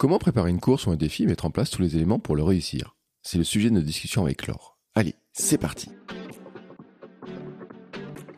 [0.00, 2.34] Comment préparer une course ou un défi et mettre en place tous les éléments pour
[2.34, 2.96] le réussir?
[3.20, 4.78] C'est le sujet de notre discussion avec Laure.
[4.94, 5.90] Allez, c'est parti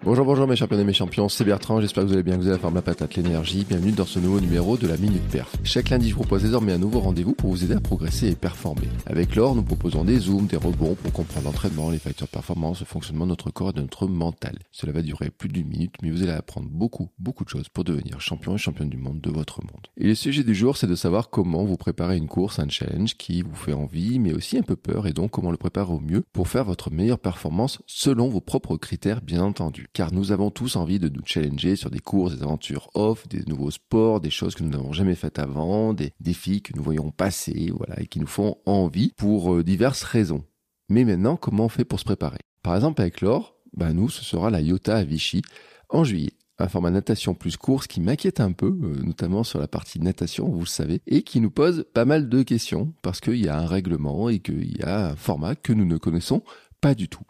[0.05, 2.41] Bonjour, bonjour mes champions et mes champions, c'est Bertrand, j'espère que vous allez bien, que
[2.41, 3.65] vous allez la forme la patate, l'énergie.
[3.69, 5.55] Bienvenue dans ce nouveau numéro de la Minute Perf.
[5.63, 8.89] Chaque lundi, je propose désormais un nouveau rendez-vous pour vous aider à progresser et performer.
[9.07, 12.81] Avec Laure, nous proposons des zooms, des rebonds pour comprendre l'entraînement, les facteurs de performance,
[12.81, 14.59] le fonctionnement de notre corps et de notre mental.
[14.73, 17.85] Cela va durer plus d'une minute, mais vous allez apprendre beaucoup, beaucoup de choses pour
[17.85, 19.87] devenir champion et championne du monde de votre monde.
[19.97, 23.17] Et le sujet du jour, c'est de savoir comment vous préparer une course, un challenge
[23.17, 26.01] qui vous fait envie, mais aussi un peu peur, et donc comment le préparer au
[26.01, 29.87] mieux pour faire votre meilleure performance selon vos propres critères, bien entendu.
[29.95, 33.45] Car nous avons tous envie de nous challenger sur des courses, des aventures off, des
[33.47, 37.11] nouveaux sports, des choses que nous n'avons jamais faites avant, des défis que nous voyons
[37.11, 40.45] passer, voilà, et qui nous font envie pour euh, diverses raisons.
[40.89, 42.39] Mais maintenant, comment on fait pour se préparer?
[42.63, 45.43] Par exemple, avec Laure, ben nous, ce sera la Iota à Vichy
[45.91, 46.33] en juillet.
[46.59, 50.49] Un format natation plus course qui m'inquiète un peu, euh, notamment sur la partie natation,
[50.49, 53.59] vous le savez, et qui nous pose pas mal de questions, parce qu'il y a
[53.59, 56.43] un règlement et qu'il y a un format que nous ne connaissons
[56.81, 57.25] pas du tout.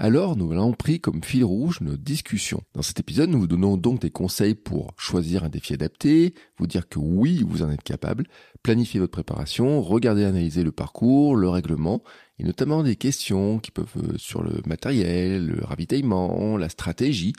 [0.00, 2.62] Alors nous l'avons pris comme fil rouge nos discussions.
[2.72, 6.68] Dans cet épisode, nous vous donnons donc des conseils pour choisir un défi adapté, vous
[6.68, 8.28] dire que oui, vous en êtes capable,
[8.62, 12.04] planifier votre préparation, regarder et analyser le parcours, le règlement,
[12.38, 17.32] et notamment des questions qui peuvent euh, sur le matériel, le ravitaillement, la stratégie,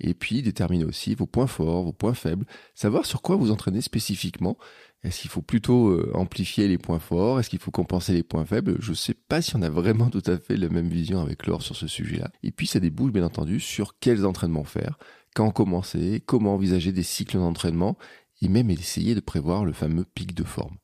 [0.00, 3.80] et puis déterminer aussi vos points forts, vos points faibles, savoir sur quoi vous entraînez
[3.80, 4.56] spécifiquement.
[5.02, 7.40] Est-ce qu'il faut plutôt euh, amplifier les points forts?
[7.40, 8.76] Est-ce qu'il faut compenser les points faibles?
[8.80, 11.46] Je ne sais pas si on a vraiment tout à fait la même vision avec
[11.46, 12.30] Laure sur ce sujet-là.
[12.42, 14.98] Et puis ça débouche bien entendu sur quels entraînements faire,
[15.34, 17.96] quand commencer, comment envisager des cycles d'entraînement
[18.42, 20.76] et même essayer de prévoir le fameux pic de forme.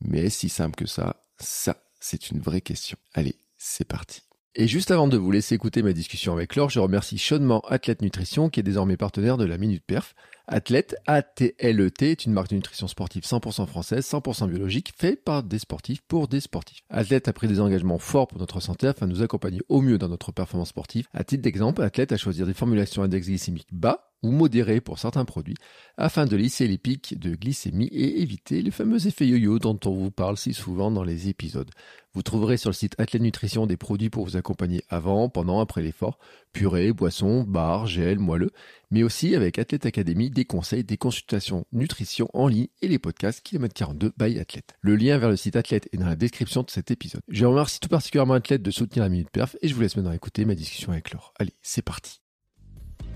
[0.00, 2.96] Mais est-ce si simple que ça Ça, c'est une vraie question.
[3.14, 4.22] Allez, c'est parti.
[4.56, 8.02] Et juste avant de vous laisser écouter ma discussion avec Laure, je remercie chaudement Athlète
[8.02, 10.16] Nutrition qui est désormais partenaire de la Minute Perf.
[10.52, 15.60] Athlète, A-T-L-E-T, est une marque de nutrition sportive 100% française, 100% biologique, faite par des
[15.60, 16.80] sportifs pour des sportifs.
[16.90, 19.96] Athlète a pris des engagements forts pour notre santé afin de nous accompagner au mieux
[19.96, 21.06] dans notre performance sportive.
[21.14, 25.24] À titre d'exemple, Athlète a choisi des formulations index glycémique bas ou modéré pour certains
[25.24, 25.56] produits,
[25.96, 29.92] afin de lisser les pics de glycémie et éviter les fameux effets yo-yo dont on
[29.92, 31.70] vous parle si souvent dans les épisodes.
[32.12, 35.80] Vous trouverez sur le site Athlète Nutrition des produits pour vous accompagner avant, pendant, après
[35.80, 36.18] l'effort,
[36.52, 38.50] purée, boissons, barres, gel, moelleux,
[38.90, 43.40] mais aussi avec Athlète Academy des conseils, des consultations nutrition en ligne et les podcasts
[43.42, 44.74] Kilomètre 42 by Athlète.
[44.80, 47.22] Le lien vers le site Athlète est dans la description de cet épisode.
[47.28, 50.12] Je remercie tout particulièrement Athlète de soutenir la Minute Perf et je vous laisse maintenant
[50.12, 51.32] écouter ma discussion avec Laure.
[51.38, 52.20] Allez, c'est parti.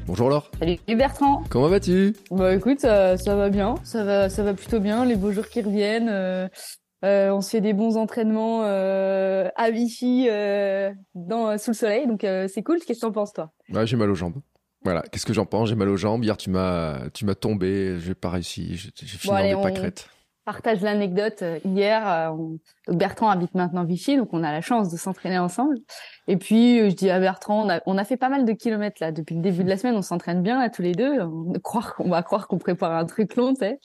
[0.07, 0.51] Bonjour Laure.
[0.59, 1.45] Salut Bertrand.
[1.49, 2.15] Comment vas-tu?
[2.31, 5.07] Bah écoute, euh, ça va bien, ça va, ça va plutôt bien.
[5.07, 6.47] Les beaux jours qui reviennent, euh,
[7.05, 10.29] euh, on se fait des bons entraînements euh, à Vichy
[11.15, 12.81] dans sous le soleil, donc c'est cool.
[12.81, 13.53] Qu'est-ce que t'en penses toi?
[13.71, 14.41] Ouais, j'ai mal aux jambes.
[14.85, 15.69] Voilà, qu'est-ce que j'en pense?
[15.71, 16.23] J'ai mal aux jambes.
[16.25, 17.99] Hier, tu m'as, tu m'as tombé.
[17.99, 18.77] J'ai pas réussi.
[18.77, 20.09] J'ai j'ai fini Bon, allez, dans des on- pâquerettes.
[20.45, 21.43] Partage l'anecdote.
[21.65, 25.39] Hier, euh, on- donc Bertrand habite maintenant Vichy, donc on a la chance de s'entraîner
[25.39, 25.77] ensemble.
[26.29, 28.53] Et puis euh, je dis à Bertrand, on a, on a fait pas mal de
[28.53, 29.97] kilomètres là depuis le début de la semaine.
[29.97, 31.19] On s'entraîne bien là tous les deux.
[31.23, 33.79] On, va croire qu'on va croire qu'on prépare un truc long, tu sais.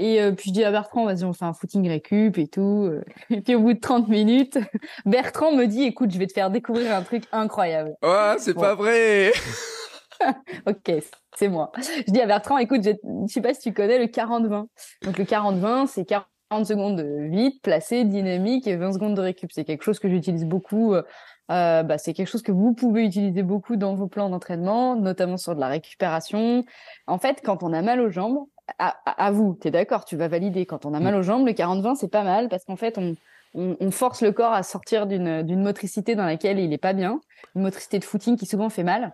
[0.00, 2.90] Et euh, puis je dis à Bertrand, vas-y, on fait un footing récup et tout.
[3.30, 4.58] Et puis au bout de 30 minutes,
[5.06, 7.92] Bertrand me dit, écoute, je vais te faire découvrir un truc incroyable.
[8.02, 8.62] Ah, c'est Bon.
[8.62, 9.30] pas vrai
[10.66, 10.92] Ok,
[11.36, 11.72] c'est moi.
[12.06, 12.90] Je dis à Bertrand, écoute, je,
[13.26, 14.66] je sais pas si tu connais le 40-20.
[15.02, 19.50] Donc le 40-20, c'est 40 secondes de vite, placé, dynamique et 20 secondes de récup.
[19.52, 20.94] C'est quelque chose que j'utilise beaucoup.
[20.94, 21.02] euh,
[21.50, 25.36] euh, bah, c'est quelque chose que vous pouvez utiliser beaucoup dans vos plans d'entraînement, notamment
[25.36, 26.64] sur de la récupération.
[27.08, 28.46] En fait, quand on a mal aux jambes,
[28.78, 30.64] à, à, à vous, t'es d'accord, tu vas valider.
[30.64, 33.16] Quand on a mal aux jambes, le 40-20, c'est pas mal parce qu'en fait, on,
[33.54, 37.20] on, on force le corps à sortir d'une motricité dans laquelle il est pas bien,
[37.56, 39.12] une motricité de footing qui souvent fait mal.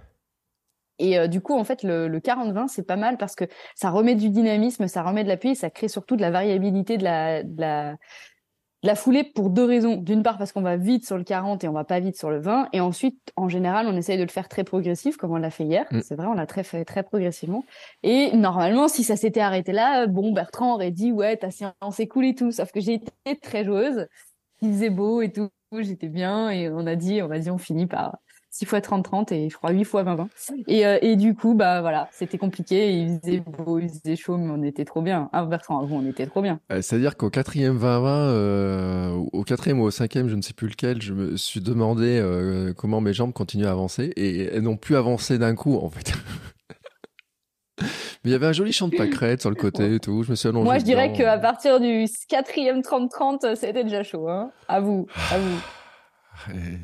[0.99, 3.91] Et euh, du coup, en fait, le, le 40-20, c'est pas mal parce que ça
[3.91, 7.05] remet du dynamisme, ça remet de l'appui, et ça crée surtout de la variabilité de
[7.05, 9.97] la, de la, de la foulée pour deux raisons.
[9.97, 12.31] D'une part, parce qu'on va vite sur le 40 et on va pas vite sur
[12.31, 12.69] le 20.
[12.73, 15.65] Et ensuite, en général, on essaye de le faire très progressif, comme on l'a fait
[15.65, 15.87] hier.
[15.91, 16.01] Mm.
[16.01, 17.65] C'est vrai, on l'a très fait très progressivement.
[18.03, 22.09] Et normalement, si ça s'était arrêté là, bon, Bertrand aurait dit, ouais, ta séance est
[22.09, 22.53] cool et tout.
[22.53, 24.07] Sauf que j'ai été très joueuse.
[24.63, 25.49] Il faisait beau et tout.
[25.79, 26.49] J'étais bien.
[26.49, 28.17] Et on a dit, on va dire, on finit par
[28.57, 30.29] 6 fois 30-30 et je crois 8 fois 20-20.
[30.67, 32.91] Et, euh, et du coup, bah voilà, c'était compliqué.
[32.91, 35.29] Il faisait beau, il faisait chaud, mais on était trop bien.
[35.35, 36.59] Ah, Bertrand, vous, on était trop bien.
[36.73, 40.69] Euh, C'est-à-dire qu'au quatrième 20-20, euh, au quatrième ou au cinquième, je ne sais plus
[40.69, 44.79] lequel, je me suis demandé euh, comment mes jambes continuaient à avancer et elles n'ont
[44.79, 46.15] plus avancé d'un coup en fait.
[47.79, 50.23] Mais il y avait un joli champ de pâquerettes sur le côté et tout.
[50.23, 50.65] Je me suis allongé.
[50.65, 54.29] Moi, je dirais qu'à partir du quatrième 30-30, c'était déjà chaud.
[54.31, 54.51] Hein.
[54.67, 55.61] À vous, à vous.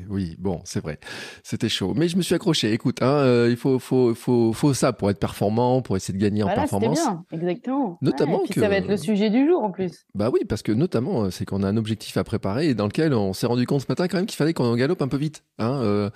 [0.09, 0.99] Oui, bon, c'est vrai.
[1.43, 1.93] C'était chaud.
[1.95, 2.73] Mais je me suis accroché.
[2.73, 6.23] Écoute, hein, euh, il faut, faut, faut, faut ça pour être performant, pour essayer de
[6.23, 6.99] gagner en performance.
[6.99, 7.97] bien, exactement.
[8.01, 8.59] Notamment que...
[8.59, 10.05] ça va être le sujet du jour en plus.
[10.15, 12.87] Bah oui, parce que notamment, euh, c'est qu'on a un objectif à préparer et dans
[12.87, 15.17] lequel on s'est rendu compte ce matin quand même qu'il fallait qu'on galope un peu
[15.17, 15.43] vite.
[15.59, 16.09] Hein, euh,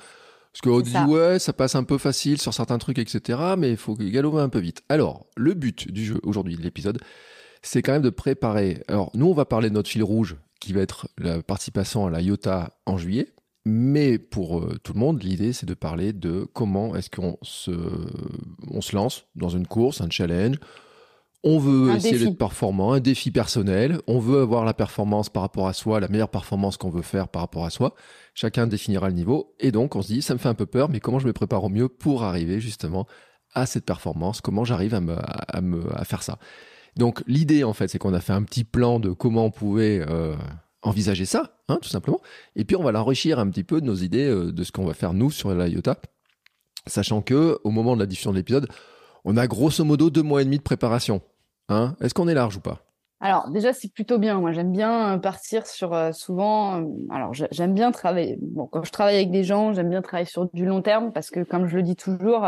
[0.54, 3.40] parce qu'on dit, ouais, ça passe un peu facile sur certains trucs, etc.
[3.58, 4.82] Mais il faut galoper un peu vite.
[4.90, 7.00] Alors, le but du jeu aujourd'hui, de l'épisode,
[7.68, 8.82] c'est quand même de préparer.
[8.88, 12.10] Alors, nous, on va parler de notre fil rouge qui va être la participation à
[12.10, 13.34] la IOTA en juillet.
[13.66, 17.72] Mais pour euh, tout le monde, l'idée, c'est de parler de comment est-ce qu'on se,
[18.72, 20.56] on se lance dans une course, un challenge.
[21.44, 24.00] On veut essayer d'être performant, un défi personnel.
[24.08, 27.28] On veut avoir la performance par rapport à soi, la meilleure performance qu'on veut faire
[27.28, 27.94] par rapport à soi.
[28.34, 29.54] Chacun définira le niveau.
[29.60, 31.34] Et donc, on se dit, ça me fait un peu peur, mais comment je me
[31.34, 33.06] prépare au mieux pour arriver justement
[33.54, 34.40] à cette performance?
[34.40, 36.40] Comment j'arrive à, me, à, me, à faire ça?
[36.98, 40.04] Donc, l'idée, en fait, c'est qu'on a fait un petit plan de comment on pouvait...
[40.08, 40.36] Euh,
[40.88, 42.20] envisager ça, hein, tout simplement.
[42.56, 44.86] Et puis on va l'enrichir un petit peu de nos idées euh, de ce qu'on
[44.86, 45.98] va faire nous sur la IOTA,
[46.86, 48.68] sachant que au moment de la diffusion de l'épisode,
[49.26, 51.22] on a grosso modo deux mois et demi de préparation.
[51.70, 52.84] Hein Est-ce qu'on est large ou pas?
[53.20, 54.40] Alors déjà c'est plutôt bien.
[54.40, 56.86] Moi j'aime bien euh, partir sur souvent.
[57.10, 58.38] alors j'aime bien travailler.
[58.42, 61.32] Bon quand je travaille avec des gens, j'aime bien travailler sur du long terme parce
[61.32, 62.46] que comme je le dis toujours,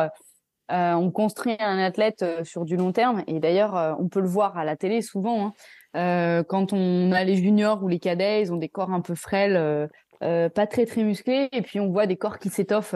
[0.70, 3.24] on construit un athlète sur du long terme.
[3.28, 5.48] Et d'ailleurs on peut le voir à la télé souvent.
[5.48, 5.54] Hein.
[5.96, 9.16] Euh, quand on a les juniors ou les cadets, ils ont des corps un peu
[9.16, 9.90] frêles,
[10.24, 12.96] euh, euh, pas très très musclés, et puis on voit des corps qui s'étoffent.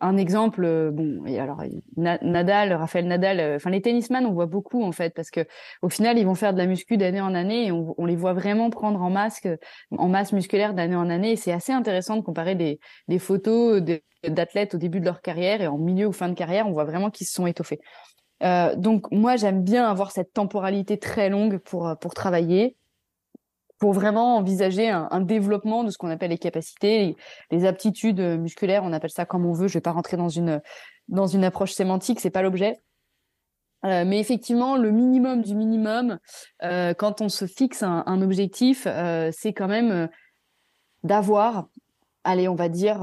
[0.00, 1.62] Un exemple, bon, et alors
[1.96, 5.46] Nadal, Raphaël Nadal, enfin les tennisman, on voit beaucoup en fait, parce que
[5.82, 8.32] au final, ils vont faire de la muscu d'année en année, et on, les voit
[8.32, 9.48] vraiment prendre en masque,
[9.96, 11.32] en masse musculaire d'année en année.
[11.32, 13.82] Et c'est assez intéressant de comparer des, des photos
[14.28, 16.84] d'athlètes au début de leur carrière et en milieu ou fin de carrière, on voit
[16.84, 17.80] vraiment qu'ils se sont étoffés.
[18.42, 22.76] Euh, donc moi j'aime bien avoir cette temporalité très longue pour euh, pour travailler,
[23.84, 27.18] pour vraiment envisager un, développement de ce qu'on appelle les capacités,
[27.50, 29.68] les, aptitudes musculaires, on appelle ça comme on veut.
[29.68, 30.62] Je vais pas rentrer dans une
[31.08, 32.80] dans une approche sémantique, c'est pas l'objet.
[33.84, 36.18] Euh, mais effectivement, le minimum du minimum,
[36.62, 38.88] quand on se fixe un objectif,
[39.32, 40.08] c'est quand même
[41.02, 41.68] d'avoir,
[42.24, 43.02] allez, on va dire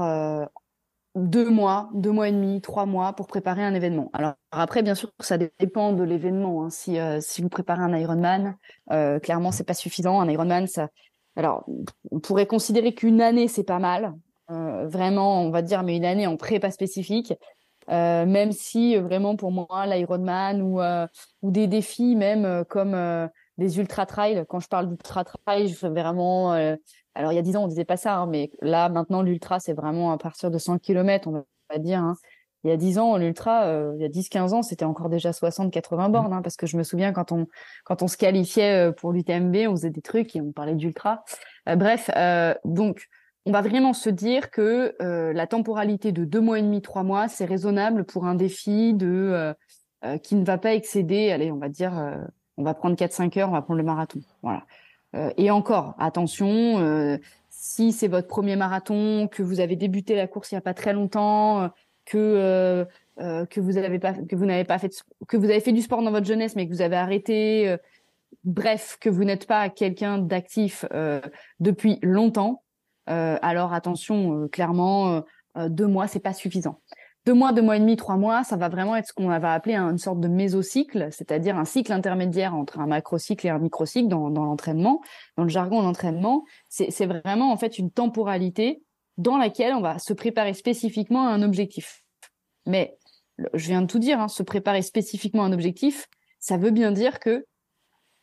[1.14, 4.10] deux mois, deux mois et demi, trois mois pour préparer un événement.
[4.14, 6.64] Alors après, bien sûr, ça dépend de l'événement.
[6.64, 6.70] Hein.
[6.70, 8.56] Si euh, si vous préparez un Ironman,
[8.90, 10.20] euh, clairement, c'est pas suffisant.
[10.20, 10.88] Un Ironman, ça.
[11.36, 11.64] Alors,
[12.10, 14.14] on pourrait considérer qu'une année c'est pas mal.
[14.50, 17.34] Euh, vraiment, on va dire, mais une année en prépa spécifique.
[17.90, 20.80] Euh, même si vraiment pour moi l'Ironman ou
[21.42, 22.96] ou des défis même comme
[23.58, 24.44] des ultra trails.
[24.48, 26.76] Quand je parle d'ultra trail, je fais vraiment
[27.14, 29.60] alors il y a 10 ans on disait pas ça, hein, mais là maintenant l'ultra
[29.60, 32.00] c'est vraiment à partir de 100 km on va dire.
[32.00, 32.16] Hein.
[32.64, 35.30] Il y a 10 ans l'ultra, euh, il y a 10-15 ans c'était encore déjà
[35.32, 36.32] 60-80 bornes, mmh.
[36.32, 37.46] hein, parce que je me souviens quand on
[37.84, 41.24] quand on se qualifiait euh, pour l'UTMB, on faisait des trucs et on parlait d'ultra.
[41.68, 42.10] Euh, bref,
[42.64, 43.08] donc
[43.44, 47.26] on va vraiment se dire que la temporalité de deux mois et demi, trois mois,
[47.26, 49.52] c'est raisonnable pour un défi de
[50.22, 51.92] qui ne va pas excéder, allez, on va dire,
[52.56, 54.20] on va prendre 4-5 heures, on va prendre le marathon.
[54.42, 54.64] Voilà.
[55.14, 57.18] Euh, et encore, attention, euh,
[57.50, 60.74] si c'est votre premier marathon, que vous avez débuté la course il n'y a pas
[60.74, 61.70] très longtemps,
[62.04, 62.84] que euh,
[63.46, 64.90] que avez que vous n'avez pas fait
[65.28, 67.76] que vous avez fait du sport dans votre jeunesse mais que vous avez arrêté
[68.42, 70.84] bref que vous n'êtes pas quelqu'un d'actif
[71.60, 72.62] depuis longtemps
[73.06, 75.22] alors attention clairement
[75.68, 76.80] deux mois c'est pas suffisant
[77.24, 79.52] deux mois, deux mois et demi, trois mois, ça va vraiment être ce qu'on va
[79.52, 84.08] appeler une sorte de mésocycle, c'est-à-dire un cycle intermédiaire entre un macrocycle et un microcycle
[84.08, 85.00] dans, dans l'entraînement,
[85.36, 86.44] dans le jargon de l'entraînement.
[86.68, 88.82] C'est vraiment en fait une temporalité
[89.18, 92.02] dans laquelle on va se préparer spécifiquement à un objectif.
[92.66, 92.96] Mais
[93.54, 96.08] je viens de tout dire, hein, se préparer spécifiquement à un objectif,
[96.40, 97.46] ça veut bien dire que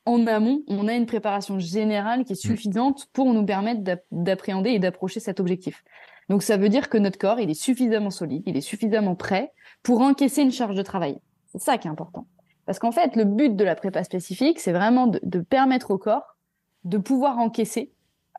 [0.05, 2.49] en amont, on a une préparation générale qui est mmh.
[2.49, 3.81] suffisante pour nous permettre
[4.11, 5.83] d'appréhender et d'approcher cet objectif.
[6.29, 9.51] Donc ça veut dire que notre corps, il est suffisamment solide, il est suffisamment prêt
[9.83, 11.19] pour encaisser une charge de travail.
[11.47, 12.27] C'est ça qui est important.
[12.65, 16.37] Parce qu'en fait, le but de la prépa spécifique, c'est vraiment de, permettre au corps
[16.83, 17.91] de pouvoir encaisser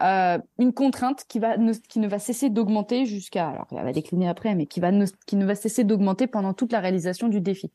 [0.03, 3.93] euh, une contrainte qui va ne, qui ne va cesser d'augmenter jusqu'à alors elle va
[3.93, 7.29] décliner après, mais qui va ne, qui ne va cesser d'augmenter pendant toute la réalisation
[7.29, 7.73] du défi.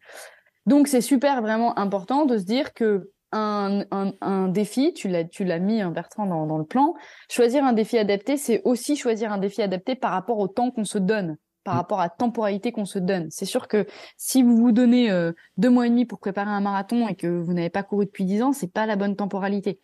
[0.66, 5.60] Donc c'est super vraiment important de se dire que un, défi, tu l'as, tu l'as
[5.60, 6.94] mis, hein, Bertrand, dans, le plan.
[7.30, 10.86] Choisir un défi adapté, c'est aussi choisir un défi adapté par rapport au temps qu'on
[10.86, 11.78] se donne, par mm.
[11.78, 13.28] rapport à la temporalité qu'on se donne.
[13.30, 13.86] C'est sûr que
[14.18, 17.28] si vous vous donnez euh, deux mois et demi pour préparer un marathon et que
[17.28, 19.80] vous n'avez pas couru depuis dix ans, c'est pas la bonne temporalité.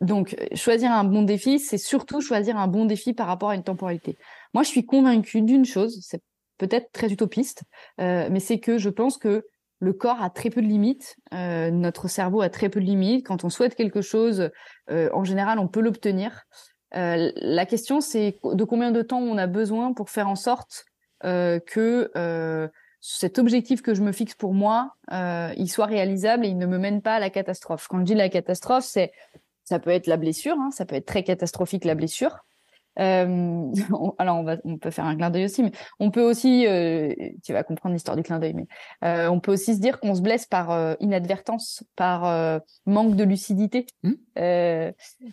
[0.00, 3.62] Donc, choisir un bon défi, c'est surtout choisir un bon défi par rapport à une
[3.62, 4.18] temporalité.
[4.52, 6.22] Moi, je suis convaincue d'une chose, c'est
[6.58, 7.62] peut-être très utopiste,
[8.00, 9.44] euh, mais c'est que je pense que
[9.78, 13.26] le corps a très peu de limites, euh, notre cerveau a très peu de limites.
[13.26, 14.50] Quand on souhaite quelque chose,
[14.90, 16.44] euh, en général, on peut l'obtenir.
[16.92, 20.86] la question, c'est de combien de temps on a besoin pour faire en sorte
[21.22, 26.66] que cet objectif que je me fixe pour moi, il soit réalisable et il ne
[26.66, 27.86] me mène pas à la catastrophe.
[27.88, 29.12] Quand je dis la catastrophe, c'est
[29.64, 32.38] ça peut être la blessure, hein, ça peut être très catastrophique la blessure.
[32.98, 33.72] Euh,
[34.18, 37.14] alors on va, on peut faire un clin d'œil aussi, mais on peut aussi, euh,
[37.44, 38.66] tu vas comprendre l'histoire du clin d'œil, mais
[39.04, 43.16] euh, on peut aussi se dire qu'on se blesse par euh, inadvertance, par euh, manque
[43.16, 43.86] de lucidité.
[44.02, 44.12] Mmh.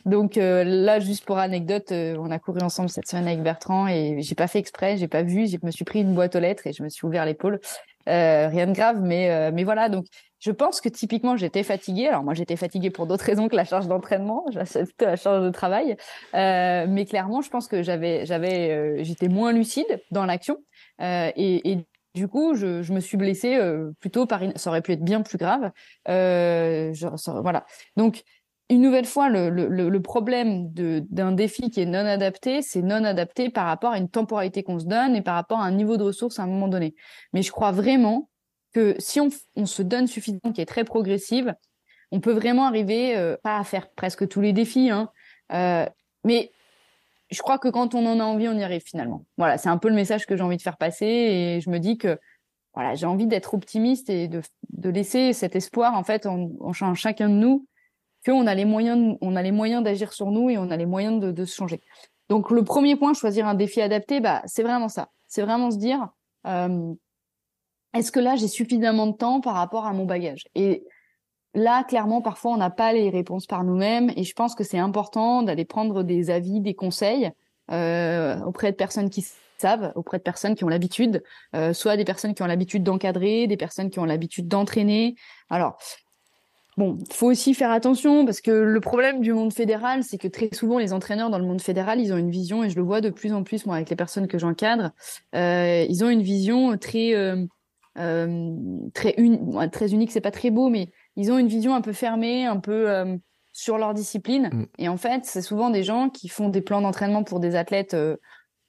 [0.06, 4.36] donc là, juste pour anecdote, on a couru ensemble cette semaine avec Bertrand et j'ai
[4.36, 6.74] pas fait exprès, j'ai pas vu, je me suis pris une boîte aux lettres et
[6.74, 7.60] je me suis ouvert l'épaule.
[8.06, 10.06] Rien de grave, mais mais voilà, donc
[10.44, 12.08] je pense que typiquement, j'étais fatiguée.
[12.10, 15.50] Alors moi, j'étais fatiguée pour d'autres raisons que la charge d'entraînement, plutôt la charge de
[15.52, 15.96] travail.
[16.34, 20.58] Euh, mais clairement, je pense que j'avais, j'avais, euh, j'étais moins lucide dans l'action.
[21.02, 24.42] Euh, et, et, du coup, je, je me suis blessée euh, plutôt par.
[24.58, 25.72] Ça aurait pu être bien plus grave.
[26.10, 27.08] Euh, je,
[27.42, 27.66] voilà.
[27.96, 28.24] Donc,
[28.70, 33.66] une nouvelle fois, le, problème d'un défi qui est non adapté, c'est non adapté par
[33.66, 36.40] rapport à une temporalité qu'on se donne et par rapport à un niveau de ressources
[36.40, 36.96] à un moment donné.
[37.34, 38.30] Mais je crois vraiment
[38.74, 39.30] que si on,
[39.66, 41.54] se donne suffisamment, qui est très progressive,
[42.12, 45.12] on peut vraiment arriver, euh, pas à faire presque tous les défis, hein,
[45.52, 45.86] euh,
[46.24, 46.52] mais
[47.30, 49.26] je crois que quand on en a envie, on y arrive finalement.
[49.38, 51.80] Voilà, c'est un peu le message que j'ai envie de faire passer et je me
[51.80, 52.20] dis que
[52.74, 54.42] voilà, j'ai envie d'être optimiste et de,
[54.90, 57.68] laisser cet espoir en fait en chacun de nous
[58.24, 60.86] qu'on a les moyens, on a les moyens d'agir sur nous et on a les
[60.86, 61.82] moyens de, de, se changer.
[62.30, 65.10] Donc le premier point, choisir un défi adapté, bah c'est vraiment ça.
[65.28, 66.10] C'est vraiment se dire,
[66.48, 66.94] euh,
[67.94, 70.46] est-ce que là j'ai suffisamment de temps par rapport à mon bagage?
[70.56, 70.84] Et
[71.54, 74.80] là, clairement, parfois on n'a pas les réponses par nous-mêmes, et je pense que c'est
[74.80, 77.32] important d'aller prendre des avis, des conseils
[77.72, 79.26] euh, auprès de personnes qui
[79.58, 81.24] savent, auprès de personnes qui ont l'habitude,
[81.56, 85.16] euh, soit des personnes qui ont l'habitude d'encadrer, des personnes qui ont l'habitude d'entraîner.
[85.50, 85.78] Alors,
[86.78, 90.50] Bon, faut aussi faire attention parce que le problème du monde fédéral, c'est que très
[90.54, 93.02] souvent les entraîneurs dans le monde fédéral, ils ont une vision et je le vois
[93.02, 94.92] de plus en plus moi avec les personnes que j'encadre,
[95.36, 97.46] euh, ils ont une vision très euh,
[98.00, 98.56] euh,
[98.94, 101.94] très, un très unique, c'est pas très beau, mais ils ont une vision un peu
[101.94, 103.18] fermée, un peu euh,
[103.52, 104.50] sur leur discipline.
[104.52, 104.66] Mm.
[104.80, 107.94] Et en fait, c'est souvent des gens qui font des plans d'entraînement pour des athlètes,
[107.94, 108.18] euh,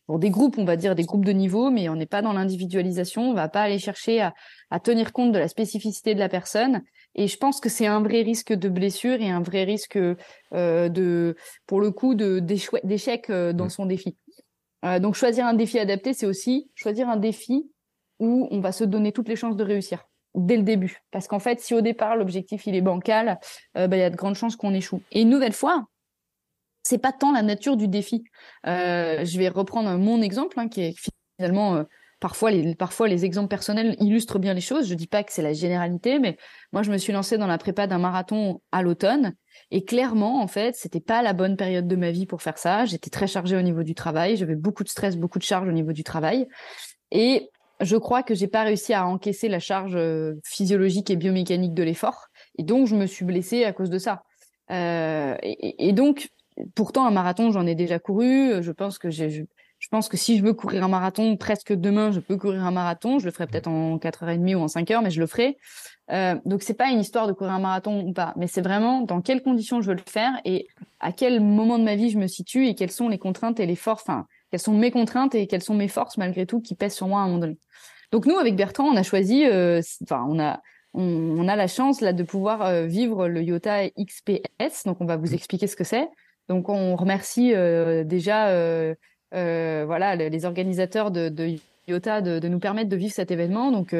[0.07, 2.35] pour des groupes, on va dire des groupes de niveau, mais on n'est pas dans
[2.35, 3.31] l'individualisation.
[3.31, 4.35] On va pas aller chercher à,
[4.71, 6.83] à, tenir compte de la spécificité de la personne.
[7.15, 10.89] Et je pense que c'est un vrai risque de blessure et un vrai risque euh,
[10.89, 13.71] de, pour le coup, de d'échec dans mm.
[13.71, 14.17] son défi.
[15.01, 17.71] donc choisir un défi adapté, c'est aussi choisir un défi
[18.19, 21.03] où on va se donner toutes les chances de réussir dès le début.
[21.11, 23.39] Parce qu'en fait, si au départ l'objectif il est bancal,
[23.77, 25.03] euh, bah, il y a de grandes chances qu'on échoue.
[25.13, 25.87] Et une nouvelle fois,
[26.83, 28.25] c'est pas tant la nature du défi.
[28.67, 30.95] Euh, je vais reprendre mon exemple, hein, qui est
[31.37, 31.85] finalement euh,
[32.25, 34.89] parfois les parfois les exemples personnels illustrent bien les choses.
[34.89, 36.39] Je dis pas que c'est la généralité, mais
[36.73, 39.35] moi je me suis lancée dans la prépa d'un marathon à l'automne.
[39.71, 42.87] Et clairement, en fait, c'était pas la bonne période de ma vie pour faire ça.
[42.87, 45.73] J'étais très chargée au niveau du travail, j'avais beaucoup de stress, beaucoup de charges au
[45.73, 46.47] niveau du travail.
[47.11, 47.51] Et
[47.81, 51.83] je crois que j'ai pas réussi à encaisser la charge euh, physiologique et biomécanique de
[51.83, 54.23] l'effort, et donc je me suis blessée à cause de ça.
[54.71, 56.31] Euh, et, donc,
[56.75, 58.63] pourtant un marathon, j'en ai déjà couru.
[58.63, 59.47] Je pense que j'ai,
[59.85, 62.71] je, pense que si je veux courir un marathon, presque demain, je peux courir un
[62.71, 63.19] marathon.
[63.19, 65.57] Je le ferai peut-être en 4h30 ou en 5 heures, mais je le ferai.
[66.11, 69.01] Euh, donc c'est pas une histoire de courir un marathon ou pas, mais c'est vraiment
[69.01, 70.69] dans quelles conditions je veux le faire et
[71.01, 73.65] à quel moment de ma vie je me situe et quelles sont les contraintes et
[73.65, 76.75] les forces, enfin quelles sont mes contraintes et quelles sont mes forces malgré tout qui
[76.75, 77.57] pèsent sur moi à un moment donné.
[78.13, 80.61] Donc nous, avec Bertrand, on a choisi, euh, enfin on a
[80.95, 84.85] on, a la chance là de pouvoir euh, vivre le Yota XPS.
[84.85, 85.35] Donc on va vous mmh.
[85.35, 86.09] expliquer ce que c'est.
[86.49, 88.49] Donc on remercie euh, déjà
[89.33, 93.71] voilà les organisateurs de, de Yota de, de, nous permettre de vivre cet événement.
[93.71, 93.95] Donc,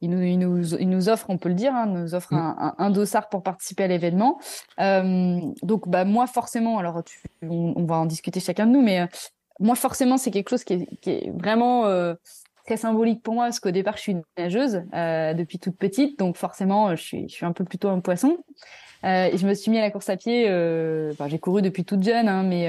[0.00, 2.56] ils, nous, offrent, on peut le dire, hein, nous offrent mmh.
[2.58, 4.38] un, un, dossard pour participer à l'événement.
[4.78, 7.02] donc, bah, moi, forcément, alors
[7.42, 9.06] on, on, va en discuter chacun de nous, mais
[9.60, 12.14] moi, forcément, c'est quelque chose qui est, qui est vraiment euh,
[12.64, 16.18] très symbolique pour moi, parce qu'au départ, je suis une nageuse euh, depuis toute petite,
[16.18, 18.38] donc forcément, je suis, je suis un peu plutôt un poisson.
[19.04, 20.46] Euh, et je me suis mis à la course à pied.
[20.48, 22.68] Euh, enfin, j'ai couru depuis toute jeune, hein, mais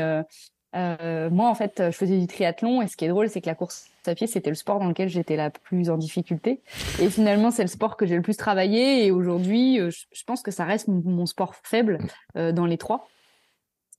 [0.76, 2.82] euh, moi, en fait, je faisais du triathlon.
[2.82, 4.88] Et ce qui est drôle, c'est que la course à pied, c'était le sport dans
[4.88, 6.62] lequel j'étais la plus en difficulté.
[7.00, 9.06] Et finalement, c'est le sport que j'ai le plus travaillé.
[9.06, 12.00] Et aujourd'hui, je, je, pense que ça reste mon, sport faible
[12.36, 13.08] dans les trois.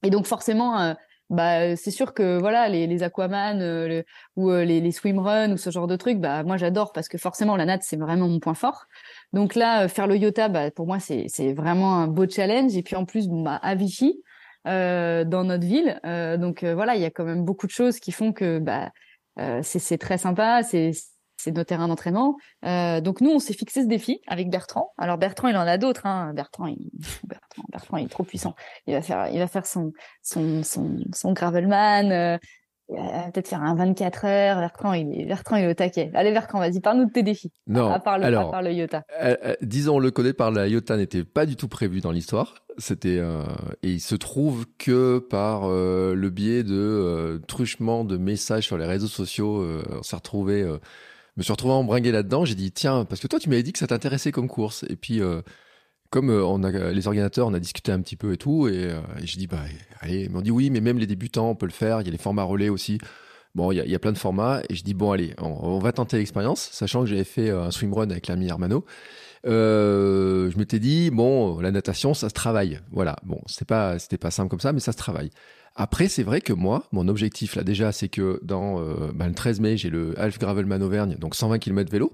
[0.02, 0.94] Et donc, forcément
[1.30, 4.02] bah c'est sûr que voilà les, les Aquaman euh,
[4.36, 7.18] ou euh, les, les swimrun ou ce genre de trucs bah moi j'adore parce que
[7.18, 8.86] forcément la natte c'est vraiment mon point fort
[9.32, 12.82] donc là euh, faire le yota bah pour moi c'est vraiment un beau challenge et
[12.82, 14.20] puis en plus bah à Vichy
[14.66, 16.00] euh, dans notre ville
[16.40, 18.90] donc voilà il y a quand même beaucoup de choses qui font que bah
[19.62, 20.92] c'est c'est très sympa c'est
[21.50, 22.36] nos terrains d'entraînement.
[22.64, 24.92] Euh, donc nous, on s'est fixé ce défi avec Bertrand.
[24.98, 26.06] Alors Bertrand, il en a d'autres.
[26.06, 26.32] Hein.
[26.34, 26.90] Bertrand, il...
[27.24, 28.54] Bertrand, Bertrand, il est trop puissant.
[28.86, 32.38] Il va faire, il va faire son son son, son gravelman.
[32.92, 34.58] Euh, peut-être faire un 24 heures.
[34.58, 36.10] Bertrand, il est, Bertrand, il est au taquet.
[36.14, 37.52] Allez, Bertrand, vas-y, parle-nous de tes défis.
[37.66, 39.04] Non, à part le, alors, à part le Iota.
[39.22, 42.64] Euh, euh, disons, le connaît par la Iota n'était pas du tout prévu dans l'histoire.
[42.78, 43.20] C'était
[43.82, 49.06] et il se trouve que par le biais de truchement de messages sur les réseaux
[49.06, 50.64] sociaux, on s'est retrouvé,
[51.36, 52.46] me suis retrouvé embringué là-dedans.
[52.46, 54.86] J'ai dit tiens, parce que toi tu m'avais dit que ça t'intéressait comme course.
[54.88, 55.20] Et puis
[56.10, 58.90] comme on a les organisateurs, on a discuté un petit peu et tout, et,
[59.20, 59.60] et j'ai dit bah
[60.00, 62.00] allez, ils m'ont dit oui, mais même les débutants on peut le faire.
[62.00, 62.98] Il y a les formats relais aussi.
[63.54, 65.78] Bon, il y a, y a, plein de formats et je dis bon allez, on,
[65.80, 68.84] va tenter l'expérience, sachant que j'avais fait un swimrun avec l'ami Hermano.
[69.46, 72.80] Euh, je m'étais dit bon, la natation, ça se travaille.
[72.92, 73.16] Voilà.
[73.24, 75.30] Bon, c'était pas, pas simple comme ça, mais ça se travaille.
[75.76, 79.34] Après, c'est vrai que moi, mon objectif là déjà, c'est que dans euh, ben, le
[79.34, 82.12] 13 mai, j'ai le Half Gravelman Auvergne, donc 120 km vélo.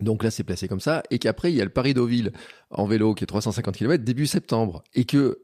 [0.00, 2.32] Donc là, c'est placé comme ça, et qu'après, il y a le Paris Deauville
[2.70, 5.42] en vélo qui est 350 km début septembre, et que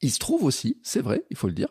[0.00, 1.68] il se trouve aussi, c'est vrai, il faut le dire,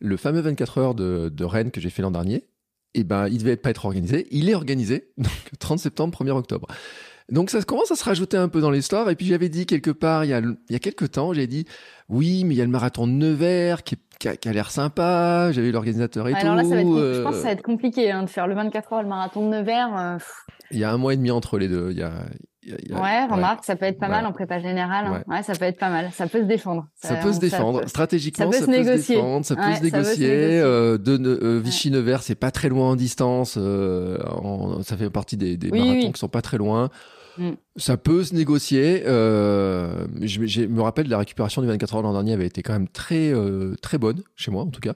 [0.00, 2.48] le fameux 24 heures de, Rennes que j'ai fait l'an dernier,
[2.94, 6.68] et ben, il devait pas être organisé, il est organisé, donc 30 septembre, 1er octobre.
[7.30, 9.10] Donc ça commence à se rajouter un peu dans l'histoire.
[9.10, 11.46] Et puis j'avais dit quelque part, il y a, il y a quelques temps, j'ai
[11.46, 11.66] dit,
[12.08, 15.50] oui, mais il y a le marathon de Nevers qui, qui, a, l'air sympa.
[15.52, 16.38] J'avais l'organisateur et tout.
[16.40, 17.14] Alors là, ça va être, euh...
[17.14, 19.48] je pense que ça va être compliqué hein, de faire le 24 heures, le marathon
[19.48, 19.96] de Nevers.
[19.96, 20.18] Euh...
[20.70, 21.90] Il y a un mois et demi entre les deux.
[21.92, 22.12] Il y a,
[22.62, 23.00] il y a, il y a...
[23.00, 23.66] ouais, remarque, ouais.
[23.66, 25.06] ça peut être pas mal en prépa générale.
[25.06, 25.22] Hein.
[25.26, 25.36] Ouais.
[25.36, 25.42] ouais.
[25.42, 26.10] ça peut être pas mal.
[26.12, 26.88] Ça peut se défendre.
[26.96, 27.88] Ça, ça peut se défendre.
[27.88, 29.14] Stratégiquement, ça peut, ça peut se, négocier.
[29.14, 29.44] se défendre.
[29.46, 30.60] Ça peut se négocier.
[30.60, 33.56] Euh, de euh, Vichy-Nevers, c'est pas très loin en distance.
[33.56, 36.12] Euh, en, ça fait partie des, des oui, marathons oui.
[36.12, 36.90] qui sont pas très loin.
[37.38, 37.52] Mm.
[37.76, 39.04] Ça peut se négocier.
[39.06, 42.72] Euh, je, je, me rappelle la récupération du 24 heures l'an dernier avait été quand
[42.72, 44.94] même très euh, très bonne chez moi en tout cas.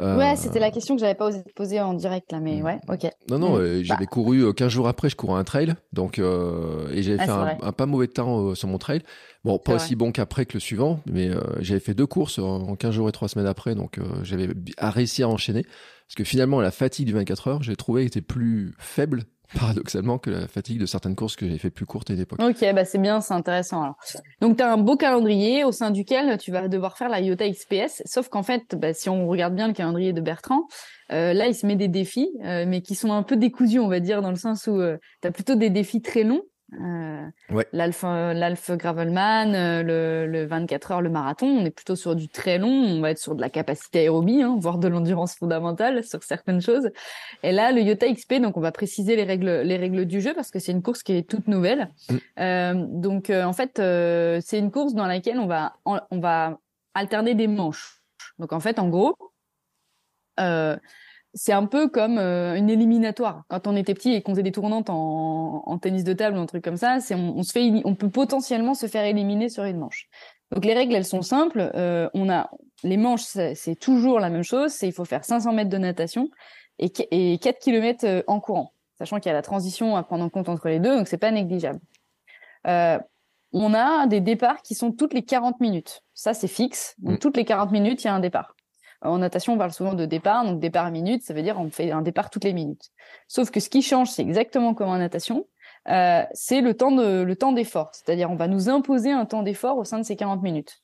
[0.00, 2.78] Euh, ouais, c'était la question que j'avais pas osé poser en direct là, mais ouais,
[2.88, 3.10] ok.
[3.30, 3.82] Non non, mmh.
[3.82, 4.10] j'avais bah.
[4.10, 7.72] couru 15 jours après, je courais un trail, donc et j'avais ah, fait un, un,
[7.72, 9.02] pas mauvais temps sur mon trail.
[9.44, 11.30] Bon, pas aussi bon qu'après que le suivant, mais
[11.60, 15.28] j'avais fait deux courses en 15 jours et trois semaines après, donc j'avais réussi à
[15.28, 15.64] enchaîner.
[15.64, 19.24] Parce que finalement, la fatigue du 24 heures, j'ai trouvé était plus faible
[19.54, 22.40] paradoxalement que la fatigue de certaines courses que j'ai fait plus courtes à l'époque.
[22.42, 23.82] Ok, bah c'est bien, c'est intéressant.
[23.82, 23.96] Alors.
[24.40, 27.48] Donc tu as un beau calendrier au sein duquel tu vas devoir faire la IOTA
[27.50, 30.66] XPS, sauf qu'en fait, bah, si on regarde bien le calendrier de Bertrand,
[31.12, 33.88] euh, là il se met des défis, euh, mais qui sont un peu décousus, on
[33.88, 37.66] va dire, dans le sens où euh, tu as plutôt des défis très longs, ouais.
[37.72, 42.58] L'Alf Gravelman, euh, le, le, 24 heures, le marathon, on est plutôt sur du très
[42.58, 46.22] long, on va être sur de la capacité aérobie, hein, voire de l'endurance fondamentale sur
[46.22, 46.90] certaines choses.
[47.42, 50.34] Et là, le Yota XP, donc on va préciser les règles, les règles du jeu
[50.34, 51.88] parce que c'est une course qui est toute nouvelle.
[52.10, 52.16] Mm.
[52.40, 56.58] Euh, donc en fait, euh, c'est une course dans laquelle on va, on va
[56.94, 58.02] alterner des manches.
[58.38, 59.16] Donc en fait, en gros,
[60.38, 60.76] euh,
[61.34, 63.42] c'est un peu comme euh, une éliminatoire.
[63.48, 66.40] Quand on était petit et qu'on faisait des tournantes en, en, tennis de table ou
[66.40, 69.48] un truc comme ça, c'est on, on, se fait, on peut potentiellement se faire éliminer
[69.48, 70.08] sur une manche.
[70.50, 71.70] Donc les règles, elles sont simples.
[71.74, 72.50] Euh, on a
[72.82, 74.72] les manches, c'est toujours la même chose.
[74.72, 76.30] C'est il faut faire 500 mètres de natation
[76.78, 80.24] et, et 4 km euh, en courant, sachant qu'il y a la transition à prendre
[80.24, 81.80] en compte entre les deux, donc c'est pas négligeable.
[82.66, 82.98] Euh,
[83.52, 86.02] on a des départs qui sont toutes les 40 minutes.
[86.12, 86.94] Ça, c'est fixe.
[86.98, 87.18] Donc, mmh.
[87.18, 88.54] toutes les 40 minutes, il y a un départ.
[89.02, 91.70] En natation, on parle souvent de départ, donc départ à minute, ça veut dire on
[91.70, 92.90] fait un départ toutes les minutes.
[93.28, 95.46] Sauf que ce qui change, c'est exactement comme en natation,
[95.88, 99.42] euh, c'est le temps de le temps d'effort, c'est-à-dire on va nous imposer un temps
[99.42, 100.80] d'effort au sein de ces 40 minutes.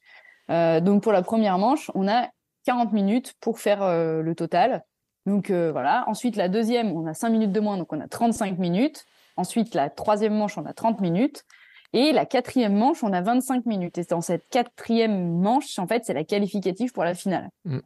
[0.51, 2.29] Euh, donc pour la première manche, on a
[2.67, 4.85] 40 minutes pour faire euh, le total.
[5.27, 6.05] Donc euh, voilà.
[6.07, 9.05] Ensuite la deuxième, on a 5 minutes de moins, donc on a 35 minutes.
[9.37, 11.45] Ensuite la troisième manche, on a 30 minutes.
[11.93, 13.99] Et la quatrième manche, on a 25 minutes.
[13.99, 17.51] Et dans cette quatrième manche, en fait, c'est la qualificative pour la finale.
[17.65, 17.79] Mm.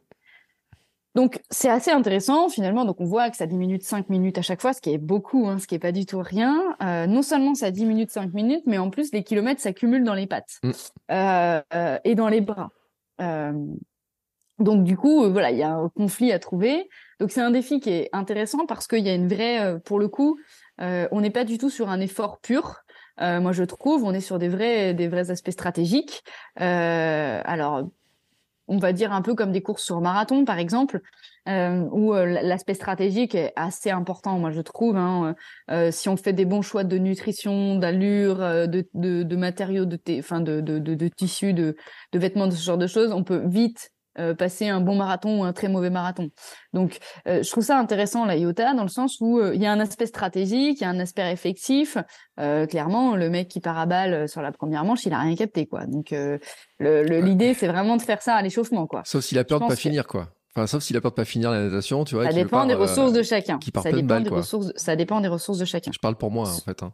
[1.15, 2.85] Donc c'est assez intéressant finalement.
[2.85, 4.97] Donc on voit que ça diminue de 5 minutes à chaque fois, ce qui est
[4.97, 6.75] beaucoup, hein, ce qui est pas du tout rien.
[6.83, 10.13] Euh, non seulement ça diminue de 5 minutes, mais en plus les kilomètres s'accumulent dans
[10.13, 10.71] les pattes mm.
[11.11, 12.69] euh, euh, et dans les bras.
[14.59, 16.89] Donc du coup, voilà, il y a un conflit à trouver.
[17.19, 20.09] Donc c'est un défi qui est intéressant parce qu'il y a une vraie, pour le
[20.09, 20.37] coup,
[20.79, 22.83] on n'est pas du tout sur un effort pur.
[23.19, 26.23] moi, je trouve, on est sur des vrais, des vrais aspects stratégiques.
[26.57, 27.89] alors
[28.69, 31.01] on va dire un peu comme des courses sur marathon par exemple,
[31.47, 34.95] euh, où euh, l'aspect stratégique est assez important, moi je trouve.
[34.95, 35.35] Hein,
[35.71, 41.75] euh, si on fait des bons choix de nutrition, d'allure, de, matériaux, de tissus, de,
[42.13, 45.41] de vêtements, de ce genre de choses, on peut vite euh, passer un bon marathon
[45.41, 46.29] ou un très mauvais marathon.
[46.73, 49.65] Donc, euh, je trouve ça intéressant la IOTA dans le sens où euh, il y
[49.65, 51.97] a un aspect stratégique, il y a un aspect réflexif.
[52.37, 55.67] clairement, le mec qui part à balle sur la première manche, il a rien capté
[55.67, 55.85] quoi.
[55.85, 56.13] Donc,
[56.79, 59.01] l'idée c'est vraiment de faire ça à l'échauffement quoi.
[59.05, 60.29] Sauf s'il a peur de pas finir quoi.
[60.55, 62.25] Enfin, sauf s'il a peur de pas finir la natation, tu vois.
[62.25, 63.59] Ça dépend des ressources de chacun.
[63.59, 64.39] Qui part ça de dépend des quoi.
[64.39, 64.71] ressources.
[64.75, 65.91] Ça dépend des ressources de chacun.
[65.93, 66.81] Je parle pour moi, en fait.
[66.81, 66.91] hein.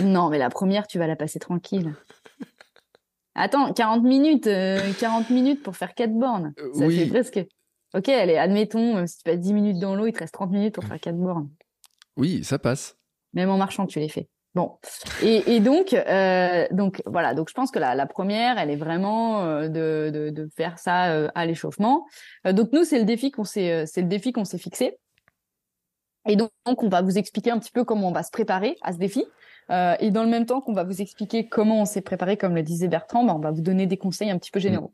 [0.00, 1.94] Non, mais la première, tu vas la passer tranquille.
[3.34, 6.52] Attends, 40 minutes, euh, 40 minutes pour faire quatre bornes.
[6.60, 6.98] Euh, Ça oui.
[6.98, 7.44] fait presque.
[7.94, 10.50] Ok, allez, admettons, euh, si tu passes 10 minutes dans l'eau, il te reste 30
[10.50, 11.48] minutes pour faire quatre bornes.
[12.16, 12.96] Oui, ça passe.
[13.32, 14.28] Même en marchant, tu les fais.
[14.54, 14.78] Bon.
[15.20, 17.34] Et, et donc, euh, donc voilà.
[17.34, 20.78] Donc, je pense que la, la première, elle est vraiment euh, de, de, de faire
[20.78, 22.06] ça euh, à l'échauffement.
[22.44, 24.96] Donc, nous, c'est le défi qu'on s'est, c'est le défi qu'on s'est fixé.
[26.28, 28.92] Et donc, on va vous expliquer un petit peu comment on va se préparer à
[28.92, 29.24] ce défi.
[29.70, 32.54] Euh, et dans le même temps qu'on va vous expliquer comment on s'est préparé, comme
[32.54, 34.92] le disait Bertrand, bah, on va vous donner des conseils un petit peu généraux.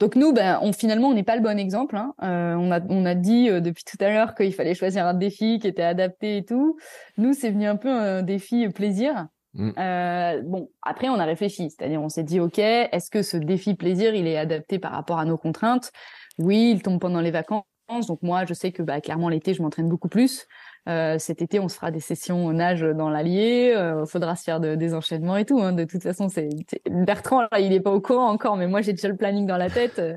[0.00, 1.96] Donc nous, ben, on finalement, on n'est pas le bon exemple.
[1.96, 2.14] Hein.
[2.22, 5.14] Euh, on a on a dit euh, depuis tout à l'heure qu'il fallait choisir un
[5.14, 6.76] défi qui était adapté et tout.
[7.16, 9.28] Nous, c'est venu un peu un défi plaisir.
[9.54, 9.70] Mm.
[9.78, 13.74] Euh, bon, après, on a réfléchi, c'est-à-dire on s'est dit, ok, est-ce que ce défi
[13.74, 15.92] plaisir, il est adapté par rapport à nos contraintes?
[16.38, 17.64] Oui, il tombe pendant les vacances.
[18.08, 20.46] Donc moi, je sais que bah, clairement l'été, je m'entraîne beaucoup plus.
[20.88, 23.74] Euh, cet été, on se fera des sessions au nage dans l'Allier.
[23.74, 25.60] Il faudra se faire de- des enchaînements et tout.
[25.60, 25.72] Hein.
[25.72, 26.48] De toute façon, c'est
[26.90, 29.56] Bertrand là, il est pas au courant encore, mais moi j'ai déjà le planning dans
[29.56, 29.98] la tête.
[29.98, 30.16] euh,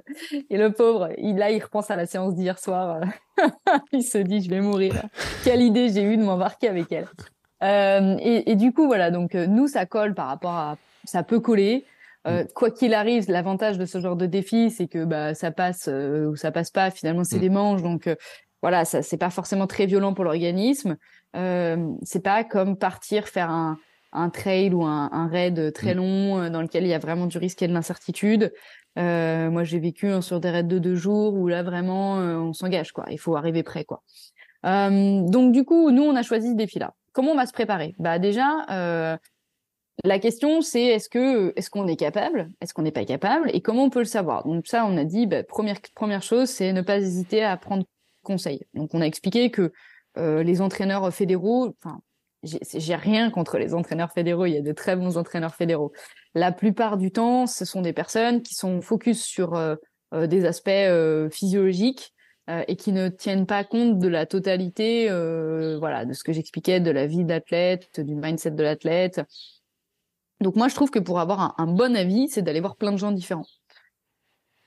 [0.49, 2.99] et le pauvre, il là, il repense à la séance d'hier soir.
[3.01, 3.45] euh,
[3.93, 4.93] il se dit, je vais mourir.
[5.43, 7.07] Quelle idée j'ai eu de m'embarquer avec elle.
[7.63, 9.09] Euh, et, et du coup, voilà.
[9.09, 10.75] Donc euh, nous, ça colle par rapport à,
[11.05, 11.85] ça peut coller.
[12.27, 15.87] Euh, quoi qu'il arrive, l'avantage de ce genre de défi, c'est que bah ça passe
[15.87, 16.91] euh, ou ça passe pas.
[16.91, 17.41] Finalement, c'est Mm.
[17.41, 18.15] des manches, donc euh,
[18.67, 20.97] voilà, ça c'est pas forcément très violent pour l'organisme.
[21.37, 23.77] Euh, c'est pas comme partir faire un,
[24.11, 25.97] un trail ou un, un raid très Mm.
[25.97, 28.51] long euh, dans lequel il y a vraiment du risque et de l'incertitude.
[28.99, 32.35] Euh, moi, j'ai vécu hein, sur des raids de deux jours où là vraiment euh,
[32.35, 33.05] on s'engage quoi.
[33.09, 34.01] Il faut arriver prêt quoi.
[34.63, 36.93] Donc du coup, nous on a choisi ce défi-là.
[37.13, 37.95] Comment on va se préparer?
[37.99, 38.49] Bah déjà.
[40.03, 43.61] La question, c'est est-ce que est-ce qu'on est capable, est-ce qu'on n'est pas capable, et
[43.61, 44.45] comment on peut le savoir?
[44.45, 47.83] Donc ça, on a dit bah, première première chose, c'est ne pas hésiter à prendre
[48.73, 49.71] Donc on a expliqué que
[50.17, 51.99] euh, les entraîneurs fédéraux, enfin
[52.43, 55.91] j'ai rien contre les entraîneurs fédéraux, il y a de très bons entraîneurs fédéraux.
[56.35, 59.75] La plupart du temps, ce sont des personnes qui sont focus sur euh,
[60.13, 62.13] euh, des aspects physiologiques
[62.69, 65.09] et qui ne tiennent pas compte de la totalité,
[65.79, 69.21] voilà, de ce que j'expliquais, de la vie d'athlète, du mindset de l'athlète.
[70.39, 72.97] Donc moi, je trouve que pour avoir un bon avis, c'est d'aller voir plein de
[72.97, 73.47] gens différents.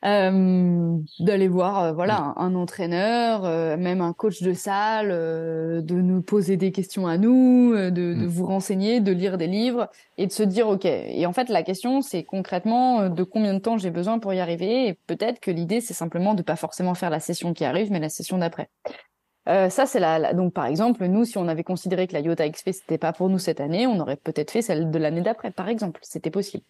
[0.02, 5.94] Euh, d'aller voir euh, voilà un, un entraîneur, euh, même un coach de salle, de
[6.00, 8.26] nous poser des questions à nous, de, de Mm.
[8.26, 10.86] vous renseigner, de lire des livres et de se dire ok.
[10.86, 14.40] Et en fait, la question c'est concrètement de combien de temps j'ai besoin pour y
[14.40, 14.88] arriver.
[14.88, 18.00] Et peut-être que l'idée c'est simplement de pas forcément faire la session qui arrive, mais
[18.00, 18.70] la session d'après.
[19.48, 22.20] Euh, ça c'est la, la- donc par exemple nous si on avait considéré que la
[22.20, 25.22] Iota XP c'était pas pour nous cette année, on aurait peut-être fait celle de l'année
[25.22, 26.64] d'après par exemple, c'était possible.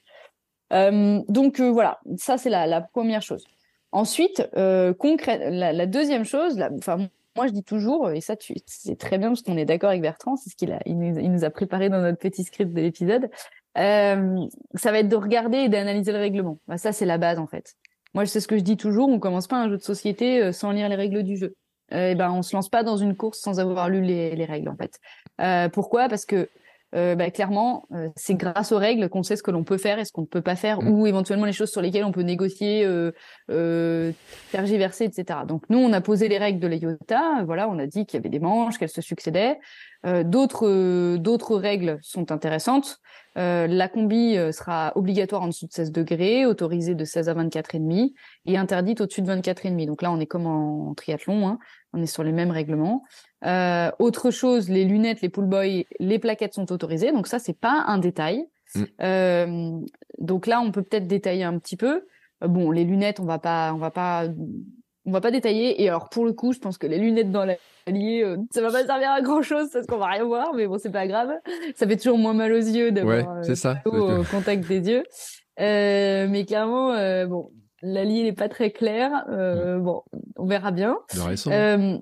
[0.72, 3.46] Euh, donc euh, voilà, ça c'est la, première chose.
[3.92, 8.35] Ensuite, euh, concrète, la, deuxième chose, enfin moi je dis toujours et ça
[8.66, 11.50] c'est très bien parce qu'on est d'accord avec Bertrand, c'est ce qu'il il nous, a
[11.50, 13.30] préparé dans notre petit script de l'épisode.
[13.74, 16.59] Ça va être de regarder et d'analyser le règlement.
[16.68, 17.74] Bah, ça c'est la base en fait.
[18.14, 20.70] Moi c'est ce que je dis toujours, on commence pas un jeu de société sans
[20.70, 21.56] lire les règles du jeu.
[21.92, 24.44] Euh, et ben on se lance pas dans une course sans avoir lu les, les
[24.44, 25.00] règles en fait.
[25.72, 26.09] Pourquoi?
[26.09, 26.48] Parce que
[26.94, 29.98] euh, bah, clairement, euh, c'est grâce aux règles qu'on sait ce que l'on peut faire
[29.98, 30.88] et ce qu'on ne peut pas faire, Mm.
[30.88, 33.12] ou éventuellement les choses sur lesquelles on peut négocier, euh,
[33.50, 34.12] euh,
[34.50, 35.40] tergiverser, etc.
[35.46, 37.44] Donc nous, on a posé les règles de l'IOTA.
[37.44, 39.59] Voilà, on a dit qu'il y avait des manches, qu'elles se succédaient.
[40.07, 42.98] Euh, d'autres d'autres règles sont intéressantes.
[43.38, 47.76] Euh, la combi sera obligatoire en dessous de 16 degrés, autorisée de 16 à 24
[47.76, 48.14] et demi,
[48.46, 49.87] et interdite au-dessus de 24 et demi.
[49.87, 51.59] Donc là, on est comme en triathlon, hein,
[51.92, 53.05] on est sur les mêmes règlements.
[53.44, 57.12] Euh, autre chose, les lunettes, les pull boys, les plaquettes sont autorisées.
[57.12, 58.46] Donc ça, c'est pas un détail.
[58.74, 58.83] Mm.
[59.03, 59.70] Euh,
[60.18, 62.05] donc là, on peut peut-être détailler un petit peu.
[62.44, 64.24] Euh, bon, les lunettes, on va pas, on va pas,
[65.07, 65.83] on va pas détailler.
[65.83, 68.70] Et alors pour le coup, je pense que les lunettes dans l'allier, euh, ça va
[68.70, 70.53] pas servir à grand chose parce qu'on va rien voir.
[70.55, 71.31] Mais bon, c'est pas grave.
[71.74, 73.81] Ça fait toujours moins mal aux yeux d'avoir Ouais, euh, ça.
[73.87, 75.03] au contact des yeux.
[75.61, 76.90] Euh, mais clairement,
[77.26, 77.50] bon,
[77.83, 79.24] l'allier n'est pas très clair.
[79.31, 80.03] Euh, Bon,
[80.37, 80.98] on verra bien.
[81.48, 81.98] Euh,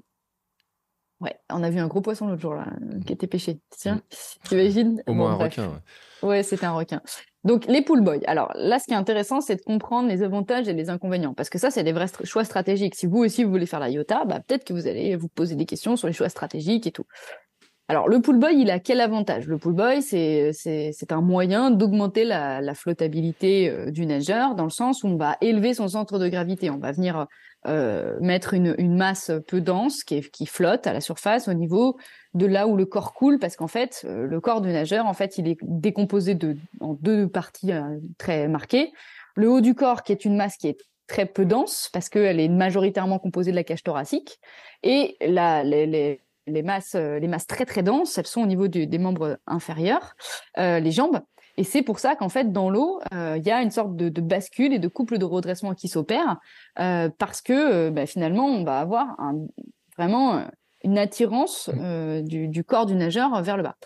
[1.21, 2.67] ouais, on a vu un gros poisson l'autre jour là,
[3.07, 3.61] qui était pêché.
[3.71, 4.03] Tiens,
[4.45, 5.11] t'imagines Mm.
[5.11, 5.53] Au Bon, moins un bref.
[5.57, 5.69] requin.
[5.69, 6.29] ouais.
[6.29, 7.01] Ouais, c'était un requin.
[7.45, 8.19] Donc les pool boys.
[8.27, 11.49] Alors là, ce qui est intéressant, c'est de comprendre les avantages et les inconvénients, parce
[11.51, 12.97] que ça, c'est des vrais choix stratégiques.
[12.97, 15.55] Si vous aussi vous voulez faire la IOTA, bah peut-être que vous allez vous poser
[15.55, 17.05] des questions sur les choix stratégiques et tout.
[17.91, 19.47] Alors le pool boy, il a quel avantage?
[19.47, 24.55] Le pool boy, c'est c'est c'est un moyen d'augmenter la, la flottabilité euh, du nageur,
[24.57, 26.69] dans le sens où on va élever son centre de gravité.
[26.71, 27.27] On va venir
[27.67, 31.99] euh, mettre une, masse peu dense qui, flotte à la surface au niveau
[32.35, 35.13] de là où le corps coule, parce qu'en fait, euh, le corps du nageur, en
[35.13, 36.39] fait, il est décomposé
[36.81, 38.93] en deux parties euh, très marquées.
[39.35, 42.39] Le haut du corps, qui est une masse qui est très peu dense parce qu'elle
[42.39, 44.39] est majoritairement composée de la cage thoracique.
[44.85, 46.21] Et la, les,
[46.63, 50.15] masses, les masses très très denses, elles sont au niveau des membres inférieurs,
[50.57, 51.21] les jambes.
[51.59, 54.21] Et c'est pour ça qu'en fait, dans l'eau, il y a une sorte de, de,
[54.21, 56.39] bascule et de couple de redressement qui s'opère
[56.77, 59.35] parce que bah, finalement, on va avoir un,
[59.97, 60.47] vraiment
[60.85, 62.23] une attirance mmh.
[62.23, 63.77] du, du, corps du nageur vers le bas.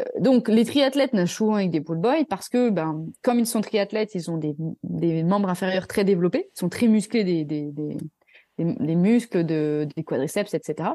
[0.00, 3.46] Euh, donc, les triathlètes nagent souvent avec des pull boys parce que, ben, comme ils
[3.46, 7.44] sont triathlètes, ils ont des, des membres inférieurs très développés, ils sont très musclés des,
[7.44, 7.96] des, des,
[8.58, 10.90] des muscles de, des quadriceps, etc.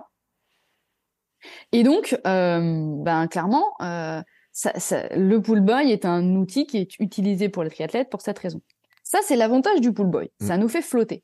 [1.72, 4.22] Et donc, euh, ben, clairement, euh,
[4.52, 8.22] ça, ça, le pull boy est un outil qui est utilisé pour les triathlètes pour
[8.22, 8.62] cette raison.
[9.04, 10.32] Ça, c'est l'avantage du pull boy.
[10.40, 10.48] Mmh.
[10.48, 11.24] Ça nous fait flotter.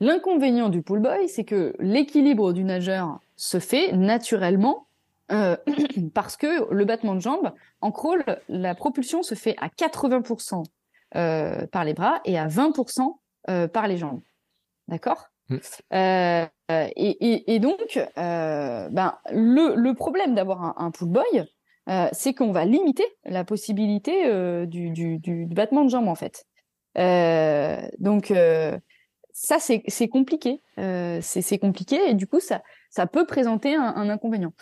[0.00, 4.86] L'inconvénient du pull boy, c'est que l'équilibre du nageur se fait naturellement
[5.32, 5.56] euh,
[6.14, 10.64] parce que le battement de jambes, en crawl, la propulsion se fait à 80%
[11.14, 13.16] euh, par les bras et à 20%
[13.48, 14.20] euh, par les jambes.
[14.88, 15.28] D'accord?
[15.48, 15.56] Mmh.
[15.94, 21.46] euh, et, et, et, donc, euh, ben, le, le problème d'avoir un, un pull boy,
[22.12, 26.44] c'est qu'on va limiter la possibilité du, du, du, battement de jambes, en fait.
[27.98, 28.32] donc,
[29.32, 30.62] ça, c'est compliqué.
[31.20, 34.52] c'est compliqué et du coup, ça, ça peut présenter un, un inconvénient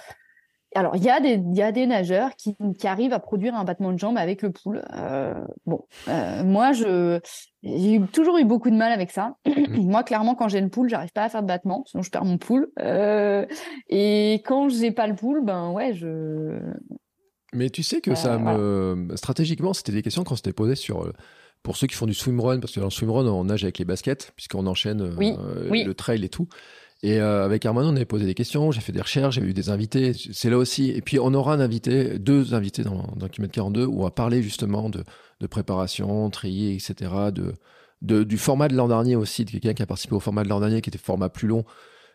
[0.75, 3.65] alors, il y, a des, y a des nageurs qui, qui, arrivent à produire un
[3.65, 4.85] battement de jambe avec le pool.
[4.93, 5.33] Euh,
[5.67, 7.21] bon, euh, moi, je,
[7.63, 9.37] j'ai toujours eu beaucoup de mal avec ça.
[9.69, 12.25] moi, clairement, quand j'ai le pool, j'arrive pas à faire de battement, sinon je perds
[12.25, 12.73] mon pool.
[12.81, 13.47] Euh,
[13.89, 16.59] et quand j'ai pas le pool, ben ouais, je.
[17.55, 19.17] Mais tu sais que ça euh, me.
[19.17, 21.05] Stratégiquement, c'était des questions qu'on s'était posées sur.
[21.05, 21.13] Euh,
[21.65, 23.87] pour ceux qui font du swimrun, parce que dans le swimrun, on nage avec les
[23.87, 25.83] baskets, puisqu'on enchaîne euh, oui.
[25.83, 26.47] le trail et tout.
[27.03, 29.55] Et euh, avec Armand, on avait posé des questions, j'ai fait des recherches, j'ai eu
[29.55, 30.13] des invités.
[30.15, 30.91] C'est là aussi.
[30.91, 34.11] Et puis, on aura un invité, deux invités dans, dans Kilomètre 42, où on va
[34.11, 35.05] parler justement de,
[35.41, 37.13] de préparation, trier, etc.
[37.33, 37.55] De,
[38.03, 40.51] de, du format de l'an dernier aussi, de quelqu'un qui a participé au format de
[40.51, 41.65] l'an dernier, qui était format plus long,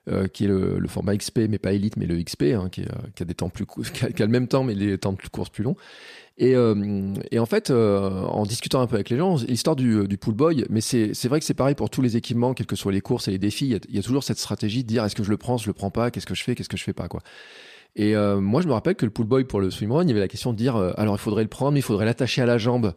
[0.08, 3.22] euh, qui est le, format XP, mais pas Elite, mais le XP, hein, euh, qui,
[3.22, 5.76] a des temps plus qui le même temps, mais des temps de course plus longs.
[6.38, 10.18] Et, euh, et, en fait, en discutant un peu avec les gens, l'histoire du, du
[10.18, 12.94] pool boy, mais c'est vrai que c'est pareil pour tous les équipements, quelles que soient
[12.94, 15.24] les courses et les défis, il y a, toujours cette stratégie de dire est-ce que
[15.24, 16.94] je le prends, je le prends pas, qu'est-ce que je fais, qu'est-ce que je fais
[16.94, 17.22] pas, quoi.
[17.96, 20.22] Et moi, je me rappelle que le pool boy pour le swimrun, il y avait
[20.22, 22.58] la question de dire alors il faudrait le prendre, mais il faudrait l'attacher à la
[22.58, 22.94] jambe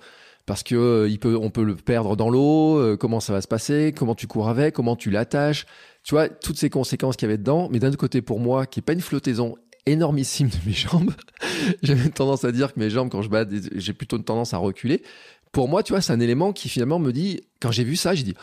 [0.46, 2.96] parce que euh, il peut, on peut le perdre dans l'eau.
[2.98, 5.66] comment ça va se passer Comment tu cours avec Comment tu l'attaches
[6.02, 7.68] Tu vois toutes ces conséquences qu'il y avait dedans.
[7.70, 11.12] Mais d'un autre côté, pour moi, qui est pas une flottaison énormissime de mes jambes.
[11.82, 14.58] J'avais tendance à dire que mes jambes, quand je bats, j'ai plutôt une tendance à
[14.58, 15.02] reculer.
[15.50, 18.14] Pour moi, tu vois, c'est un élément qui finalement me dit, quand j'ai vu ça,
[18.14, 18.34] j'ai dit,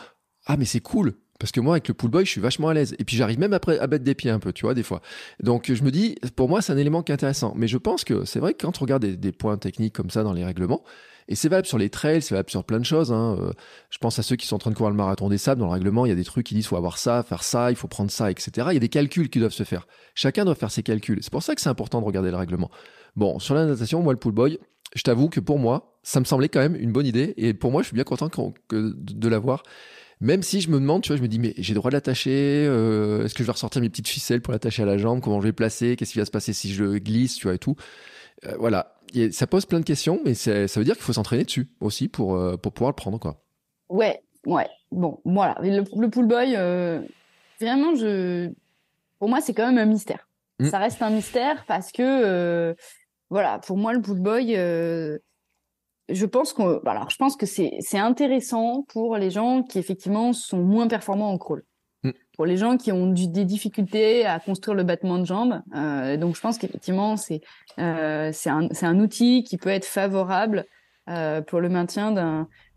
[0.46, 1.14] ah, mais c'est cool.
[1.38, 2.94] Parce que moi, avec le pull boy, je suis vachement à l'aise.
[2.98, 5.00] Et puis, j'arrive même après à battre des pieds un peu, tu vois, des fois.
[5.42, 7.54] Donc, je me dis, pour moi, c'est un élément qui est intéressant.
[7.56, 10.22] Mais je pense que c'est vrai que quand on regarde des points techniques comme ça
[10.22, 10.84] dans les règlements,
[11.30, 13.12] et c'est valable sur les trails, c'est valable sur plein de choses.
[13.12, 13.38] Hein.
[13.40, 13.52] Euh,
[13.88, 15.60] je pense à ceux qui sont en train de courir le marathon des sables.
[15.60, 17.70] Dans le règlement, il y a des trucs qui disent faut avoir ça, faire ça,
[17.70, 18.66] il faut prendre ça, etc.
[18.70, 19.86] Il y a des calculs qui doivent se faire.
[20.16, 21.20] Chacun doit faire ses calculs.
[21.22, 22.68] C'est pour ça que c'est important de regarder le règlement.
[23.14, 24.58] Bon, sur la natation, moi, le pull boy,
[24.96, 27.32] je t'avoue que pour moi, ça me semblait quand même une bonne idée.
[27.36, 28.28] Et pour moi, je suis bien content
[28.72, 29.62] de l'avoir.
[30.20, 31.96] Même si je me demande, tu vois, je me dis, mais j'ai le droit de
[31.96, 32.66] l'attacher.
[32.66, 35.40] Euh, Est-ce que je vais ressortir mes petites ficelles pour l'attacher à la jambe Comment
[35.40, 37.76] je vais placer Qu'est-ce qui va se passer si je glisse, tu vois, et tout.
[38.46, 38.99] Euh, voilà
[39.32, 42.34] ça pose plein de questions, mais ça veut dire qu'il faut s'entraîner dessus aussi pour,
[42.34, 43.42] euh, pour pouvoir le prendre, quoi.
[43.88, 44.68] Ouais, ouais.
[44.92, 45.56] Bon, voilà.
[45.60, 47.00] Le, le pull boy, euh,
[47.60, 48.50] vraiment, je,
[49.18, 50.28] pour moi, c'est quand même un mystère.
[50.58, 50.66] Mm.
[50.66, 52.74] Ça reste un mystère parce que, euh,
[53.30, 55.18] voilà, pour moi, le pull boy, euh,
[56.08, 60.58] je pense que, alors, je pense que c'est intéressant pour les gens qui effectivement sont
[60.58, 61.64] moins performants en crawl
[62.40, 65.60] pour les gens qui ont du, des difficultés à construire le battement de jambes.
[65.76, 67.42] Euh, donc, je pense qu'effectivement, c'est
[67.78, 70.64] euh, c'est un, un, outil qui peut être favorable
[71.10, 72.12] euh, pour le maintien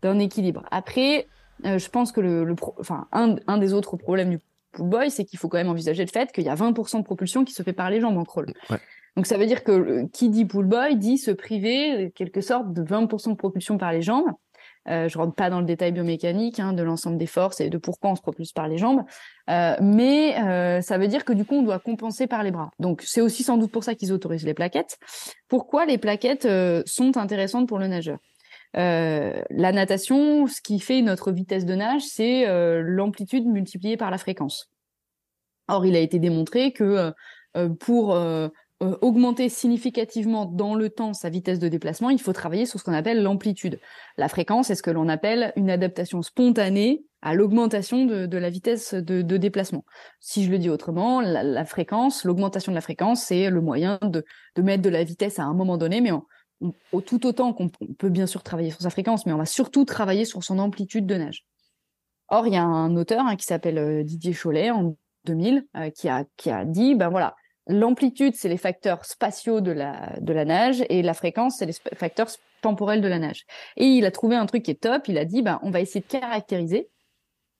[0.02, 0.64] d'un équilibre.
[0.70, 1.28] Après,
[1.64, 4.38] je pense que le, le enfin, un, un, des autres problèmes du
[4.72, 7.02] pull boy, c'est qu'il faut quand même envisager le fait qu'il y a 20% de
[7.02, 8.52] propulsion qui se fait par les jambes en crawl.
[8.68, 8.76] Ouais.
[9.16, 12.82] Donc ça veut dire que qui dit pull boy dit se priver quelque sorte de
[12.82, 14.30] 20% de propulsion par les jambes.
[14.86, 17.78] Euh, je rentre pas dans le détail biomécanique hein, de l'ensemble des forces et de
[17.78, 19.02] pourquoi on se propulse par les jambes,
[19.48, 22.70] euh, mais euh, ça veut dire que du coup on doit compenser par les bras.
[22.78, 24.98] Donc c'est aussi sans doute pour ça qu'ils autorisent les plaquettes.
[25.48, 28.18] Pourquoi les plaquettes euh, sont intéressantes pour le nageur?
[28.76, 34.10] Euh, La natation, ce qui fait notre vitesse de nage, c'est euh, l'amplitude multipliée par
[34.10, 34.68] la fréquence.
[35.66, 37.10] Or il a été démontré que
[37.80, 38.18] pour
[38.82, 42.84] euh, augmenter significativement dans le temps sa vitesse de déplacement, il faut travailler sur ce
[42.84, 43.78] qu'on appelle l'amplitude.
[44.16, 48.92] La fréquence est ce que l'on appelle une adaptation spontanée à l'augmentation de, la vitesse
[48.92, 49.84] de, déplacement.
[50.18, 54.24] Si je le dis autrement, la, fréquence, l'augmentation de la fréquence, c'est le moyen de,
[54.60, 56.10] mettre de la vitesse à un moment donné, mais
[57.06, 60.24] tout autant qu'on peut bien sûr travailler sur sa fréquence, mais on va surtout travailler
[60.24, 61.46] sur son amplitude de nage.
[62.28, 66.24] Or, il y a un auteur hein, qui s'appelle Didier Cholet en 2000 qui, a,
[66.36, 70.84] qui a dit, ben voilà, l'amplitude, c'est les facteurs spatiaux de la, de la nage
[70.88, 72.28] et la fréquence, c'est les facteurs
[72.60, 73.46] temporels de la nage.
[73.76, 75.80] Et il a trouvé un truc qui est top, il a dit, ben, on va
[75.80, 76.88] essayer de caractériser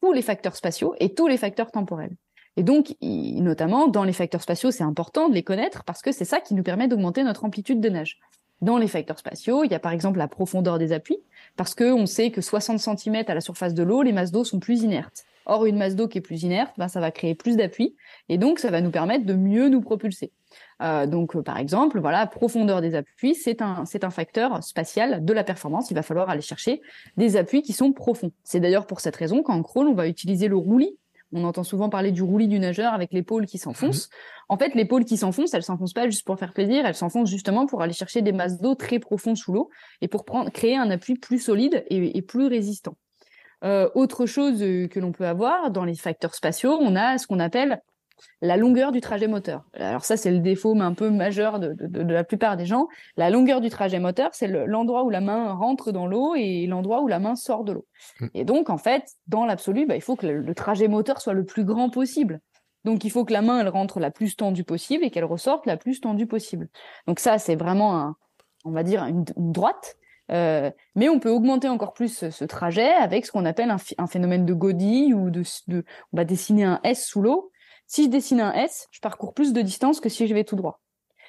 [0.01, 2.17] tous les facteurs spatiaux et tous les facteurs temporels.
[2.57, 6.25] Et donc, notamment, dans les facteurs spatiaux, c'est important de les connaître parce que c'est
[6.25, 8.21] ça qui nous permet d'augmenter notre amplitude de nage.
[8.61, 11.19] Dans les facteurs spatiaux, il y a par exemple la profondeur des appuis,
[11.57, 14.61] parce qu'on sait que 60 cm à la surface de l'eau, les masses d'eau sont
[14.61, 15.25] plus inertes.
[15.47, 17.97] Or, une masse d'eau qui est plus inerte, ben, ça va créer plus d'appui,
[18.29, 20.33] et donc ça va nous permettre de mieux nous propulser.
[20.83, 25.25] Euh, donc, euh, par exemple, voilà, profondeur des appuis, c'est un, c'est un facteur spatial
[25.25, 25.91] de la performance.
[25.91, 26.81] Il va falloir aller chercher
[27.17, 28.33] des appuis qui sont profonds.
[28.45, 30.97] C'est d'ailleurs pour cette raison qu'en crawl, on va utiliser le roulis
[31.35, 34.09] on entend souvent parler du roulis du nageur avec l'épaule qui s'enfonce.
[34.09, 34.17] Mhm.
[34.51, 37.67] En fait, l'épaule qui s'enfonce, elle s'enfonce pas juste pour faire plaisir, elle s'enfonce justement
[37.67, 40.91] pour aller chercher des masses d'eau très profondes sous l'eau et pour prendre, créer un
[40.91, 42.97] appui plus solide et, plus résistant.
[43.65, 47.27] Euh, autre chose euh, que l'on peut avoir dans les facteurs spatiaux, on a ce
[47.27, 47.81] qu'on appelle
[48.41, 49.65] la longueur du trajet moteur.
[49.75, 52.89] Alors ça, c'est le défaut un peu majeur de, la plupart des gens.
[53.17, 57.03] La longueur du trajet moteur, c'est l'endroit où la main rentre dans l'eau et l'endroit
[57.03, 57.87] où la main sort de l'eau.
[58.21, 58.27] Mm.
[58.35, 61.45] Et donc, en fait, dans l'absolu, bah, il faut que le, trajet moteur soit le
[61.45, 62.41] plus grand possible.
[62.85, 65.67] Donc, il faut que la main, elle rentre la plus tendue possible et qu'elle ressorte
[65.67, 66.69] la plus tendue possible.
[67.07, 68.17] Donc ça, c'est vraiment, un,
[68.65, 69.97] on va dire, une, droite.
[70.31, 74.47] Euh, mais on peut augmenter encore plus ce, trajet avec ce qu'on appelle un, phénomène
[74.47, 77.53] de Godille ou de, de, on va dessiner un S sous l'eau
[77.87, 80.57] si je dessine un S, je parcours plus de distance que si je vais tout
[80.57, 80.81] droit.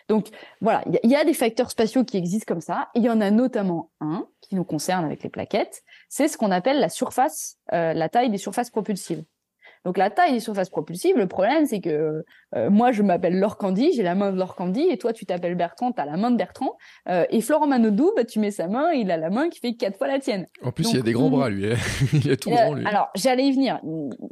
[0.07, 0.29] Donc
[0.61, 2.89] voilà, il y, a des facteurs spatiaux qui existent comme ça.
[2.93, 6.51] Il y en a notamment un qui nous concerne avec les plaquettes, c'est ce qu'on
[6.51, 9.23] appelle la surface, euh, la taille des surfaces propulsives.
[9.85, 13.57] Donc la taille des surfaces propulsives, le problème c'est que euh, moi je m'appelle Laure
[13.57, 16.17] Candy, j'ai la main de Laure Candy, et toi tu t'appelles Bertrand, tu as la
[16.17, 16.75] main de Bertrand,
[17.07, 19.75] euh, et Florent Manodou, bah, tu mets sa main, il a la main qui fait
[19.75, 20.47] quatre fois la tienne.
[20.63, 21.75] En plus il a des grands bras lui, hein.
[22.13, 22.85] il a tout grand lui.
[22.85, 23.79] Alors j'allais y venir.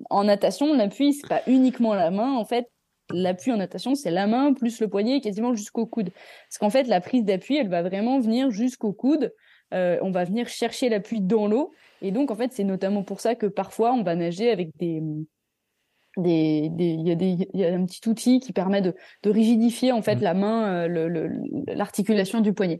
[0.10, 2.68] En natation, l'appui c'est pas uniquement la main, en fait
[3.12, 6.10] l'appui en natation, c'est la main plus le poignet quasiment jusqu'au coude.
[6.50, 9.34] Parce qu'en fait, la prise d'appui, elle va vraiment venir jusqu'au coude.
[9.74, 11.72] Euh, on va venir chercher l'appui dans l'eau.
[12.02, 15.02] Et donc, en fait, c'est notamment pour ça que parfois, on va nager avec des,
[16.18, 19.92] des, il y a des, y a un petit outil qui permet de, de rigidifier
[19.92, 20.22] en fait mmh.
[20.22, 21.30] la main, euh,
[21.68, 22.80] l'articulation du poignet.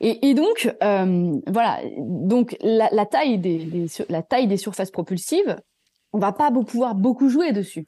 [0.00, 4.90] Et, et donc euh, voilà, donc la, la taille des, des, la taille des surfaces
[4.90, 5.56] propulsives,
[6.12, 7.86] on va pas pouvoir beaucoup jouer dessus.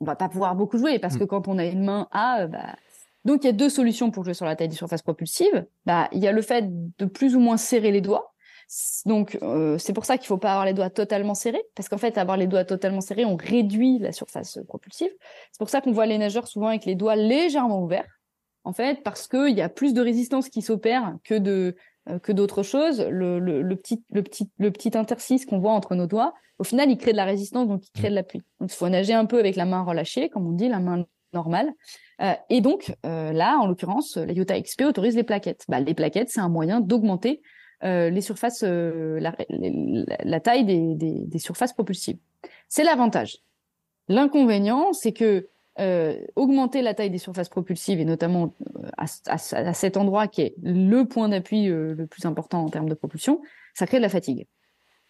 [0.00, 1.18] On va pas pouvoir beaucoup jouer parce mmh.
[1.20, 2.76] que quand on a une main A, euh, bah,
[3.24, 5.64] donc il y a deux solutions pour jouer sur la taille des surfaces propulsives.
[5.86, 6.66] Bah, il y a le fait
[6.98, 8.33] de plus ou moins serrer les doigts
[9.06, 11.98] donc, euh, c'est pour ça qu'il faut pas avoir les doigts totalement serrés, parce qu'en
[11.98, 15.10] fait, avoir les doigts totalement serrés, on réduit la surface propulsive.
[15.52, 18.08] C'est pour ça qu'on voit les nageurs souvent avec les doigts légèrement ouverts,
[18.64, 21.72] en fait, parce qu'il y a plus de résistance qui s'opère que euh,
[22.28, 23.00] d'autres choses.
[23.00, 23.38] Le,
[23.74, 24.02] petit
[24.58, 27.82] le interstice qu'on voit entre nos doigts, au final, il crée de la résistance, donc
[27.86, 28.40] il crée de l'appui.
[28.60, 31.04] Donc, il faut nager un peu avec la main relâchée, comme on dit, la main
[31.32, 31.70] normale.
[32.22, 35.64] Euh, et donc là, en l'occurrence, la Yota XP autorise les plaquettes.
[35.68, 37.42] Bah, les plaquettes, c'est un moyen d'augmenter
[37.82, 42.18] euh, les surfaces, euh, la, taille des, surfaces propulsives.
[42.68, 43.38] C'est l'avantage.
[44.08, 45.48] L'inconvénient, c'est que
[45.80, 48.54] euh, augmenter la taille des surfaces propulsives et notamment
[48.96, 49.06] à,
[49.74, 53.42] cet endroit qui est le point d'appui le plus important en termes de propulsion,
[53.74, 54.46] ça crée de la fatigue.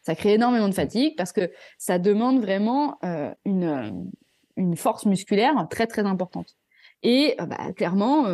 [0.03, 2.98] Ça crée énormément de fatigue parce que ça demande vraiment
[3.44, 4.11] une,
[4.57, 6.57] une force musculaire très très importante.
[7.03, 8.27] Et bah, clairement,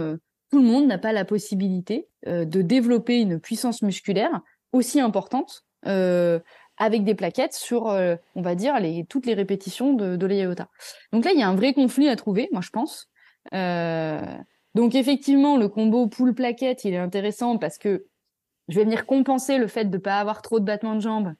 [0.50, 4.40] tout le monde n'a pas la possibilité euh, de développer une puissance musculaire
[4.72, 6.40] aussi importante euh,
[6.76, 10.68] avec des plaquettes sur, euh, on va dire, les, toutes les répétitions de, de l'IOTA.
[11.12, 13.08] Donc là, il y a un vrai conflit à trouver, moi je pense.
[14.74, 18.06] donc effectivement, le combo poule plaquette, il est intéressant parce que
[18.68, 21.34] je vais venir compenser le fait de ne pas avoir trop de battements de jambes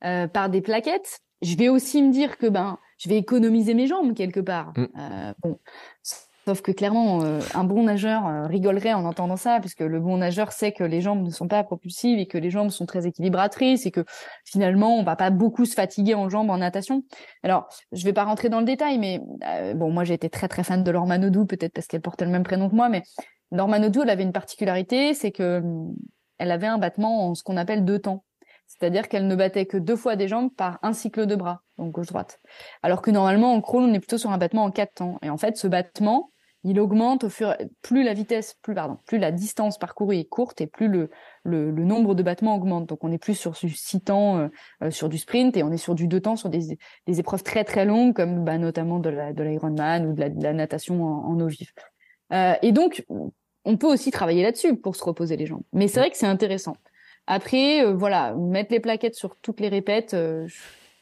[0.00, 1.20] par des plaquettes.
[1.42, 4.72] Je vais aussi me dire que ben, je vais économiser mes jambes quelque part.
[4.76, 5.34] Mm.
[5.42, 5.58] bon,
[6.48, 10.16] Sauf que clairement, euh, un bon nageur euh, rigolerait en entendant ça, puisque le bon
[10.16, 13.06] nageur sait que les jambes ne sont pas propulsives et que les jambes sont très
[13.06, 14.02] équilibratrices et que
[14.46, 17.02] finalement, on va pas beaucoup se fatiguer en jambes en natation.
[17.42, 20.48] Alors, je vais pas rentrer dans le détail, mais euh, bon, moi j'ai été très
[20.48, 23.02] très fan de Laure Manodou, peut-être parce qu'elle portait le même prénom que moi, mais
[23.52, 25.94] Laure Manodou, elle avait une particularité, c'est que hum,
[26.38, 28.24] elle avait un battement en ce qu'on appelle deux temps.
[28.68, 31.92] C'est-à-dire qu'elle ne battait que deux fois des jambes par un cycle de bras, donc
[31.92, 32.40] gauche-droite.
[32.82, 35.18] Alors que normalement, en crawl, on est plutôt sur un battement en quatre temps.
[35.22, 36.30] Et en fait, ce battement,
[36.64, 40.60] il augmente au fur plus la vitesse, plus pardon, plus la distance parcourue est courte
[40.60, 41.10] et plus le,
[41.44, 42.88] le, nombre de battements augmente.
[42.88, 44.48] Donc on est plus sur du six temps euh,
[44.82, 47.42] euh, sur du sprint et on est sur du deux temps sur des, des épreuves
[47.42, 51.38] très très longues comme bah, notamment de la de l'Ironman ou de la, natation en,
[51.40, 51.70] eau vive.
[52.32, 53.04] Euh, et donc
[53.64, 55.62] on peut aussi travailler là-dessus pour se reposer les jambes.
[55.72, 56.76] Mais c'est vrai que c'est intéressant.
[57.28, 60.16] Après voilà, mettre les plaquettes sur toutes les répètes,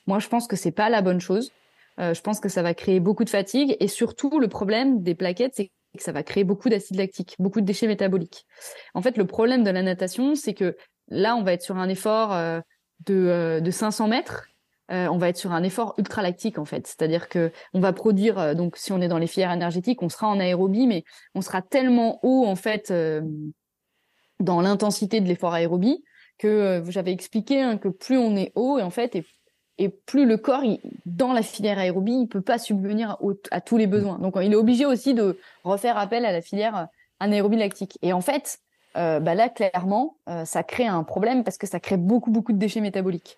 [0.06, 1.52] Moi, je pense que c'est pas la bonne chose.
[1.98, 5.14] Euh, je pense que ça va créer beaucoup de fatigue et surtout le problème des
[5.14, 8.46] plaquettes, c'est que ça va créer beaucoup d'acide lactique, beaucoup de déchets métaboliques.
[8.94, 10.76] En fait, le problème de la natation, c'est que
[11.08, 12.60] là, on va être sur un effort euh,
[13.06, 14.48] de, euh, de 500 mètres.
[14.90, 18.76] on va être sur un effort ultralactique en fait, c'est-à-dire que on va produire donc
[18.76, 21.02] si on est dans les filières énergétiques, on sera en aérobie, mais
[21.34, 22.92] on sera tellement haut en fait
[24.38, 26.04] dans l'intensité de l'effort aérobie
[26.38, 29.24] que j'avais expliqué hein, que plus on est haut et en fait et
[29.78, 30.62] et plus le corps,
[31.04, 33.18] dans la filière aérobie, il peut pas subvenir
[33.50, 34.18] à tous les besoins.
[34.18, 36.88] Donc, il est obligé aussi de refaire appel à la filière
[37.20, 37.98] anaérobie lactique.
[38.02, 38.60] Et en fait,
[38.96, 42.52] euh, bah là, clairement, euh, ça crée un problème parce que ça crée beaucoup, beaucoup
[42.52, 43.36] de déchets métaboliques.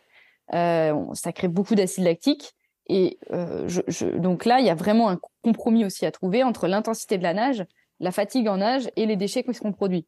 [0.55, 2.55] Euh, ça crée beaucoup d'acide lactique.
[2.91, 6.68] Et je, je, donc là, il y a vraiment un compromis aussi à trouver entre
[6.68, 7.66] l'intensité de la nage,
[8.01, 10.07] la fatigue en nage et les déchets qui seront produits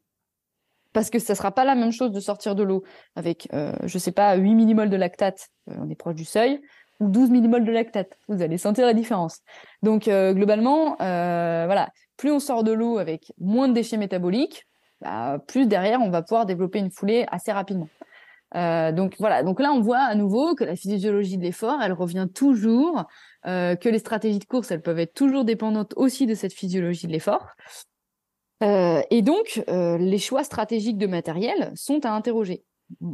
[0.93, 2.83] parce que ça sera pas la même chose de sortir de l'eau
[3.15, 6.61] avec, euh, je sais pas, 8 millimoles de lactate, euh, on est proche du seuil,
[6.99, 8.17] ou 12 millimoles de lactate.
[8.27, 9.39] Vous allez sentir la différence.
[9.81, 14.67] Donc euh, globalement, euh, voilà, plus on sort de l'eau avec moins de déchets métaboliques,
[15.01, 17.89] bah, plus derrière on va pouvoir développer une foulée assez rapidement.
[18.53, 22.27] donc voilà, donc là on voit à nouveau que la physiologie de l'effort, elle revient
[22.31, 23.05] toujours,
[23.45, 27.13] que les stratégies de course, elles peuvent être toujours dépendantes aussi de cette physiologie de
[27.13, 27.47] l'effort.
[28.61, 32.63] Euh, et donc, euh, les choix stratégiques de matériel sont à interroger.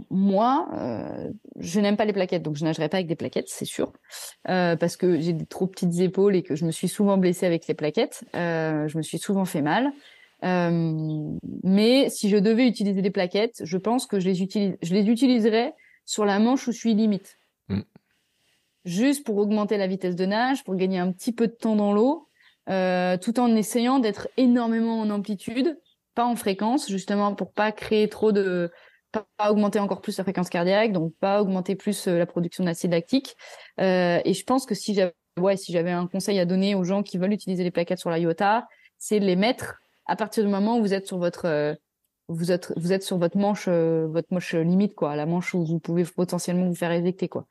[0.09, 3.65] Moi, euh, je n'aime pas les plaquettes, donc je nagerai pas avec des plaquettes, c'est
[3.65, 3.93] sûr,
[4.43, 7.67] parce que j'ai des trop petites épaules et que je me suis souvent blessée avec
[7.67, 8.23] les plaquettes.
[8.33, 9.91] je me suis souvent fait mal.
[10.41, 15.07] mais si je devais utiliser des plaquettes, je pense que je les, utilise, je les
[15.09, 15.75] utiliserais
[16.05, 17.37] sur la manche où je suis limite.
[17.69, 17.81] Mm.
[18.85, 21.93] Juste pour augmenter la vitesse de nage, pour gagner un petit peu de temps dans
[21.93, 22.26] l'eau,
[22.69, 25.79] euh, tout en essayant d'être énormément en amplitude,
[26.15, 28.71] pas en fréquence, justement pour pas créer trop de,
[29.11, 32.91] pas, augmenter encore plus la fréquence cardiaque, donc pas augmenter plus euh, la production d'acide
[32.91, 33.37] lactique.
[33.79, 36.83] Euh, et je pense que si j'avais, ouais, si j'avais un conseil à donner aux
[36.83, 40.43] gens qui veulent utiliser les plaquettes sur la IOTA, c'est de les mettre à partir
[40.43, 41.77] du moment où vous êtes sur votre
[42.29, 45.79] vous êtes vous êtes sur votre manche votre manche limite quoi, la manche où vous
[45.79, 47.45] pouvez potentiellement vous faire éjecter quoi.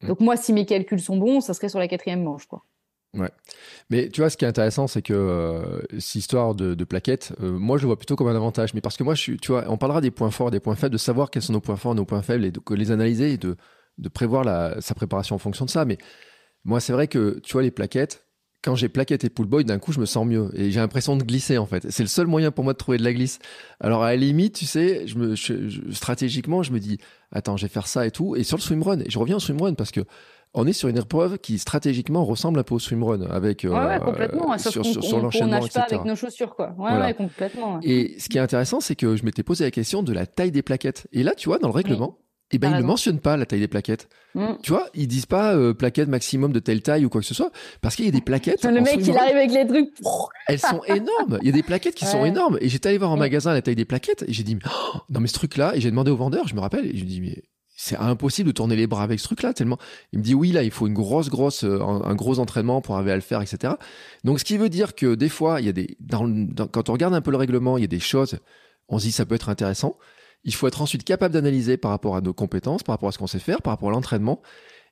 [0.00, 0.08] Mmh.
[0.08, 2.64] Donc moi si mes calculs sont bons, ça serait sur la quatrième manche quoi.
[3.14, 3.30] Ouais.
[3.90, 7.52] Mais tu vois, ce qui est intéressant, c'est que euh, cette histoire de, plaquettes, euh,
[7.52, 8.74] moi, je le vois plutôt comme un avantage.
[8.74, 10.98] Mais parce que moi, tu vois, on parlera des points forts, des points faibles, de
[10.98, 13.56] savoir quels sont nos points forts, nos points faibles, et de, les analyser et de,
[14.12, 14.44] prévoir
[14.82, 15.84] sa préparation en fonction de ça.
[15.84, 15.98] Mais
[16.64, 18.24] moi, c'est vrai que, tu vois, les plaquettes,
[18.62, 21.16] quand j'ai plaquette et pull boy, d'un coup, je me sens mieux et j'ai l'impression
[21.16, 21.90] de glisser en fait.
[21.90, 23.38] C'est le seul moyen pour moi de trouver de la glisse.
[23.78, 25.06] Alors à la limite, tu sais,
[25.92, 26.98] stratégiquement, je me dis,
[27.30, 28.34] attends, je vais faire ça et tout.
[28.34, 30.00] Et sur le swimrun, et je reviens au swimrun parce que
[30.54, 34.00] on est sur une épreuve qui stratégiquement ressemble un peu au swimrun avec ouais, ouais,
[34.00, 34.52] complètement.
[34.52, 35.70] Euh, sur, sur, sur l'enchaînement, etc.
[35.74, 36.74] pas avec nos chaussures, quoi.
[36.78, 37.80] Ouais, complètement.
[37.82, 40.50] Et ce qui est intéressant, c'est que je m'étais posé la question de la taille
[40.50, 41.06] des plaquettes.
[41.12, 42.18] Et là, tu vois, dans le règlement,
[42.50, 44.08] et eh ben, ils ne mentionnent pas la taille des plaquettes.
[44.34, 44.54] Mm.
[44.62, 47.34] Tu vois, ils disent pas euh, plaquette maximum de telle taille ou quoi que ce
[47.34, 47.50] soit,
[47.82, 48.64] parce qu'il y a des plaquettes.
[48.64, 49.90] Le mec, il arrive avec les trucs.
[50.46, 51.38] Elles sont énormes.
[51.42, 52.56] Il y a des plaquettes qui sont énormes.
[52.62, 53.18] Et j'étais allé voir en mm.
[53.18, 55.90] magasin la taille des plaquettes et j'ai dit, oh, non, mais ce truc-là, et j'ai
[55.90, 57.42] demandé au vendeur, je me rappelle, et je lui dis, mais
[57.80, 59.78] c'est impossible de tourner les bras avec ce truc-là tellement.
[60.12, 62.96] Il me dit oui là, il faut une grosse grosse euh, un, gros entraînement pour
[62.96, 63.74] arriver à le faire, etc.
[64.24, 65.96] Donc ce qui veut dire que des fois il y a des
[66.72, 68.40] quand on regarde un peu le règlement, il y a des choses,
[68.88, 69.96] on se dit ça peut être intéressant.
[70.42, 73.18] Il faut être ensuite capable d'analyser par rapport à nos compétences, par rapport à ce
[73.18, 74.42] qu'on sait faire, par rapport à l'entraînement,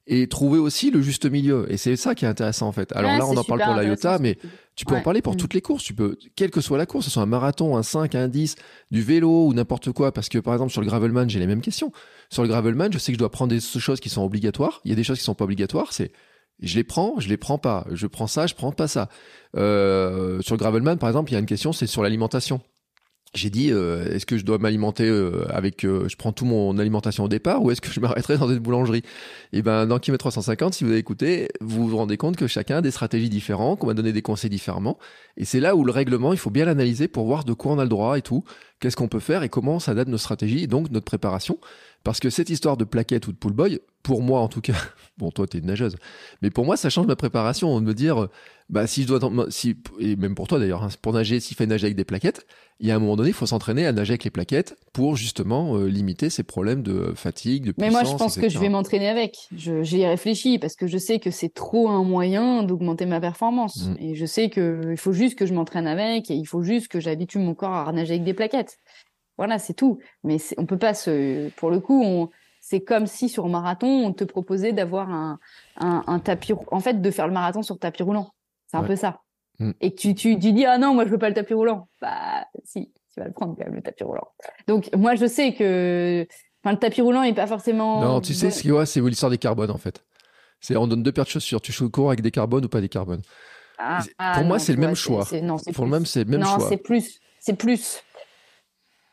[0.07, 1.67] et trouver aussi le juste milieu.
[1.71, 2.95] Et c'est ça qui est intéressant en fait.
[2.95, 4.39] Alors là, on en parle pour l'IOTA, mais
[4.77, 5.37] tu peux en parler pour mm.
[5.37, 5.83] toutes les courses.
[5.83, 8.29] Tu peux, quelle que soit la course, que ce soit un marathon, un 5, un
[8.29, 8.57] 10,
[8.91, 10.13] du vélo ou n'importe quoi.
[10.13, 11.93] Parce que par exemple, sur le gravelman, j'ai les mêmes questions.
[12.31, 14.81] Sur le gravelman, je sais que je dois prendre des choses qui sont obligatoires.
[14.85, 15.93] Il y a des choses qui sont pas obligatoires.
[15.93, 16.13] C'est
[16.61, 17.87] je les prends, je les prends pas.
[17.91, 19.09] Je prends ça, je prends pas ça.
[19.57, 22.61] Euh, sur le gravelman, par exemple, il y a une question, c'est sur l'alimentation
[23.35, 26.79] j'ai dit euh, est-ce que je dois m'alimenter euh, avec euh, je prends tout mon
[26.79, 29.03] alimentation au départ ou est-ce que je m'arrêterai dans une boulangerie?
[29.53, 32.79] Et ben dans Kilomètre 350 si vous avez écouté vous vous rendez compte que chacun
[32.79, 34.99] a des stratégies différentes qu'on va donner des conseils différemment.
[35.37, 37.79] Et c'est là où le règlement il faut bien l'analyser pour voir de quoi on
[37.79, 38.45] a le droit et tout
[38.81, 41.59] qu'est-ce qu'on peut faire et comment ça date nos stratégies et donc notre préparation
[42.07, 44.77] parce que cette histoire de plaquette ou de pull boy pour moi en tout cas
[45.19, 45.97] bon toi t'es une nageuse
[46.41, 48.29] mais pour moi ça change ma préparation de me dire
[48.71, 51.67] bah si je dois si et même pour toi d'ailleurs hein, pour nager s'il fait
[51.67, 52.47] nager avec des plaquettes
[52.79, 55.17] il y a un moment donné il faut s'entraîner à nager avec les plaquettes pour
[55.17, 58.69] justement euh, limiter ces problèmes de fatigue de mais moi je pense que je vais
[58.69, 59.49] m'entraîner avec.
[59.57, 63.87] J'y réfléchi parce que je sais que c'est trop un moyen d'augmenter ma performance.
[63.87, 63.97] Mm.
[63.99, 66.89] et je sais que il faut juste que je m'entraîne avec et il faut juste
[66.89, 68.79] que j'habitue mon corps à nager avec des plaquettes
[69.39, 72.31] voilà c'est tout mais on peut pas se pour le coup on
[72.61, 75.39] c'est comme si sur un marathon on te proposait d'avoir un,
[75.77, 78.33] un, un tapis en fait de faire le marathon sur tapis roulant
[78.67, 79.23] c'est un peu ça.
[79.59, 79.71] Mm.
[79.81, 81.89] Et que tu, tu, tu, dis, ah non, moi, je veux pas le tapis roulant.
[82.01, 84.29] Bah, si, tu vas le prendre quand même, le tapis roulant.
[84.67, 86.27] Donc, moi, je sais que,
[86.63, 88.01] enfin, le tapis roulant est pas forcément.
[88.01, 90.05] Non, tu sais, ce qu'il y a, c'est l'histoire des carbones, en fait.
[90.61, 91.61] C'est on donne deux paires de chaussures.
[91.61, 93.23] Tu cours avec des carbones ou pas des carbones?
[93.79, 95.27] Ah, pour ah, moi, non, c'est le même choix.
[95.43, 96.69] non, Pour le même, c'est le même non, choix.
[96.69, 97.21] c'est plus.
[97.41, 98.03] C'est plus.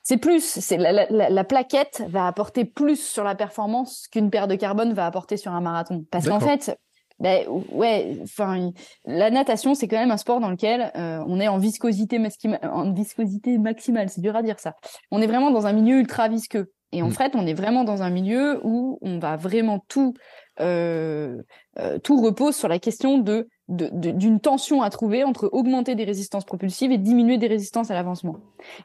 [0.03, 0.43] C'est plus.
[0.43, 4.55] C'est la, la- la- la plaquette va apporter plus sur la performance qu'une paire de
[4.55, 6.05] carbone va apporter sur un marathon.
[6.11, 6.77] Parce qu'en fait,
[7.19, 8.71] ben, ouais, enfin,
[9.05, 12.59] la natation, c'est quand même un sport dans lequel euh, on est en viscosité, masquima-
[12.67, 14.09] en viscosité maximale.
[14.09, 14.73] C'est dur à dire ça.
[15.09, 16.71] On est vraiment dans un milieu ultra visqueux.
[16.91, 17.11] Et en Mm.
[17.13, 20.13] fait, on est vraiment dans un milieu où on va vraiment tout,
[20.59, 21.41] euh,
[21.79, 26.45] euh, tout repose sur la question de- d'une tension à trouver entre augmenter des résistances
[26.45, 28.35] propulsives et diminuer des résistances à l'avancement.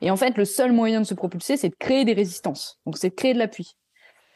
[0.00, 2.78] Et en fait, le seul moyen de se propulser, c'est de créer des résistances.
[2.86, 3.76] Donc, c'est de créer de l'appui.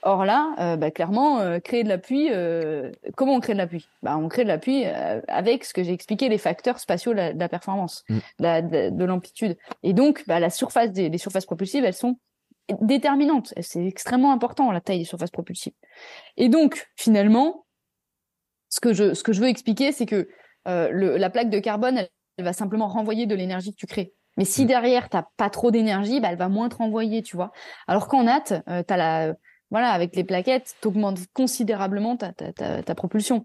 [0.05, 3.87] Or là, euh, bah, clairement, euh, créer de l'appui, euh, comment on crée de l'appui?
[4.03, 7.33] Bah, On crée de l'appui avec ce que j'ai expliqué, les facteurs spatiaux de la,
[7.33, 8.15] de la performance, Mm.
[8.17, 9.57] de la- de, de l'amplitude.
[9.85, 12.17] Et donc, bah, la surface des les surfaces propulsives, elles sont
[12.81, 13.55] déterminantes.
[13.61, 15.75] C'est extrêmement important, la taille des surfaces propulsives.
[16.37, 17.65] Et donc, finalement,
[18.73, 20.29] ce que je, ce que je veux expliquer, c'est que
[20.67, 22.09] euh, le, la plaque de carbone, elle,
[22.39, 24.15] elle va simplement renvoyer de l'énergie que tu crées.
[24.39, 24.69] Mais si Mm.
[24.69, 27.53] derrière, t'as pas trop d'énergie, bah, elle va moins te renvoyer, tu vois.
[27.87, 29.35] Alors qu'en natte, euh, t'as la,
[29.71, 33.45] voilà, avec les plaquettes, t'augmentes considérablement ta, ta, ta, ta propulsion.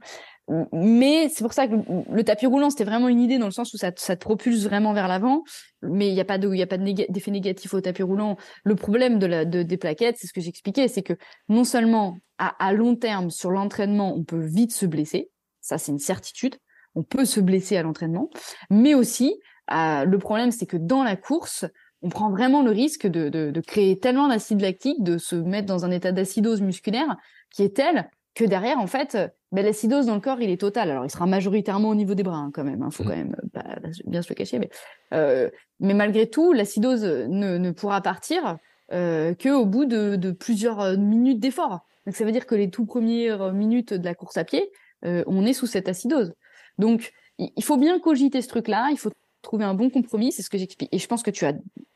[0.71, 1.75] Mais c'est pour ça que
[2.09, 4.93] le, tapis roulant, c'était vraiment une idée dans le sens où ça, te- propulse vraiment
[4.93, 5.43] vers l'avant.
[5.81, 8.37] Mais il n'y a pas de, il a pas d'effet négatif au tapis roulant.
[8.63, 11.13] Le problème des plaquettes, c'est ce que j'expliquais, c'est que
[11.49, 15.29] non seulement à, long terme, sur l'entraînement, on peut vite se blesser.
[15.59, 16.55] Ça, c'est une certitude.
[16.95, 18.29] On peut se blesser à l'entraînement.
[18.69, 19.35] Mais aussi,
[19.71, 21.65] euh, le problème, c'est que dans la course,
[22.01, 25.83] on prend vraiment le risque de, de créer tellement d'acide lactique, de se mettre dans
[25.83, 27.17] un état d'acidose musculaire
[27.49, 30.61] qui est tel que derrière, en fait, euh, ben, l'acidose dans le corps, il est
[30.61, 30.91] total.
[30.91, 32.83] Alors, il sera majoritairement au niveau des bras, hein, quand même.
[32.85, 33.07] Il faut Mm.
[33.07, 33.63] quand même euh, pas
[34.05, 34.59] bien se le cacher.
[34.59, 34.69] Mais,
[35.13, 38.57] euh, mais malgré tout, l'acidose ne, ne pourra partir
[38.93, 41.79] euh, qu'au bout de, de plusieurs euh, minutes d'effort.
[42.05, 44.69] Donc, ça veut dire que les tout premières minutes de la course à pied,
[45.03, 46.33] euh, on est sous cette acidose.
[46.77, 48.89] Donc, il il faut bien cogiter ce truc-là.
[48.91, 49.11] Il faut
[49.41, 50.31] trouver un bon compromis.
[50.31, 50.89] C'est ce que j'explique.
[50.91, 51.53] Et je pense que tu as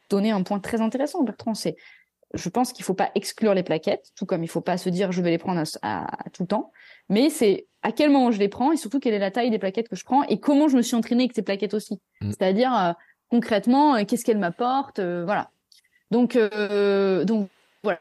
[0.09, 1.53] donné un point très intéressant, Bertrand.
[1.53, 1.75] C'est,
[2.33, 5.11] je pense qu'il faut pas exclure les plaquettes, tout comme il faut pas se dire
[5.11, 6.71] je vais les prendre à, à- à tout temps.
[7.09, 9.59] Mais c'est à quel moment je les prends et surtout quelle est la taille des
[9.59, 11.99] plaquettes que je prends et comment je me suis entraînée avec ces plaquettes aussi.
[12.21, 12.29] Mm.
[12.31, 12.93] C'est-à-dire euh,
[13.29, 15.51] concrètement euh, qu'est-ce qu'elles m'apportent, euh, voilà.
[16.11, 17.49] Donc donc
[17.83, 17.99] voilà.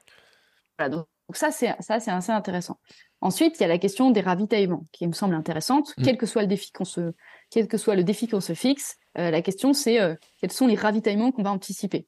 [0.78, 2.78] Voilà, donc, donc ça c'est ça c'est assez intéressant.
[3.22, 6.02] Ensuite, il y a la question des ravitaillements qui me semble intéressante, Mm.
[6.04, 7.12] quel que soit le défi qu'on se
[7.50, 9.98] quel que soit le défi qu'on se fixe, la question c'est
[10.40, 12.06] quels sont les ravitaillements qu'on va anticiper.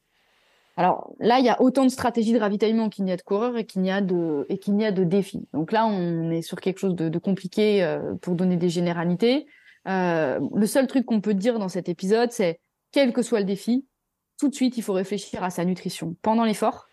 [0.76, 3.56] Alors là, il y a autant de stratégies de ravitaillement qu'il n'y a de coureurs
[3.58, 5.46] et qu'il n'y a de a défis.
[5.52, 9.46] Donc là, on est sur quelque chose de, compliqué euh, pour donner des généralités.
[9.88, 12.60] Euh, le seul truc qu'on peut dire dans cet épisode, c'est
[12.90, 13.86] quel que soit le défi,
[14.38, 16.88] tout de suite, il faut réfléchir à sa nutrition pendant l'effort,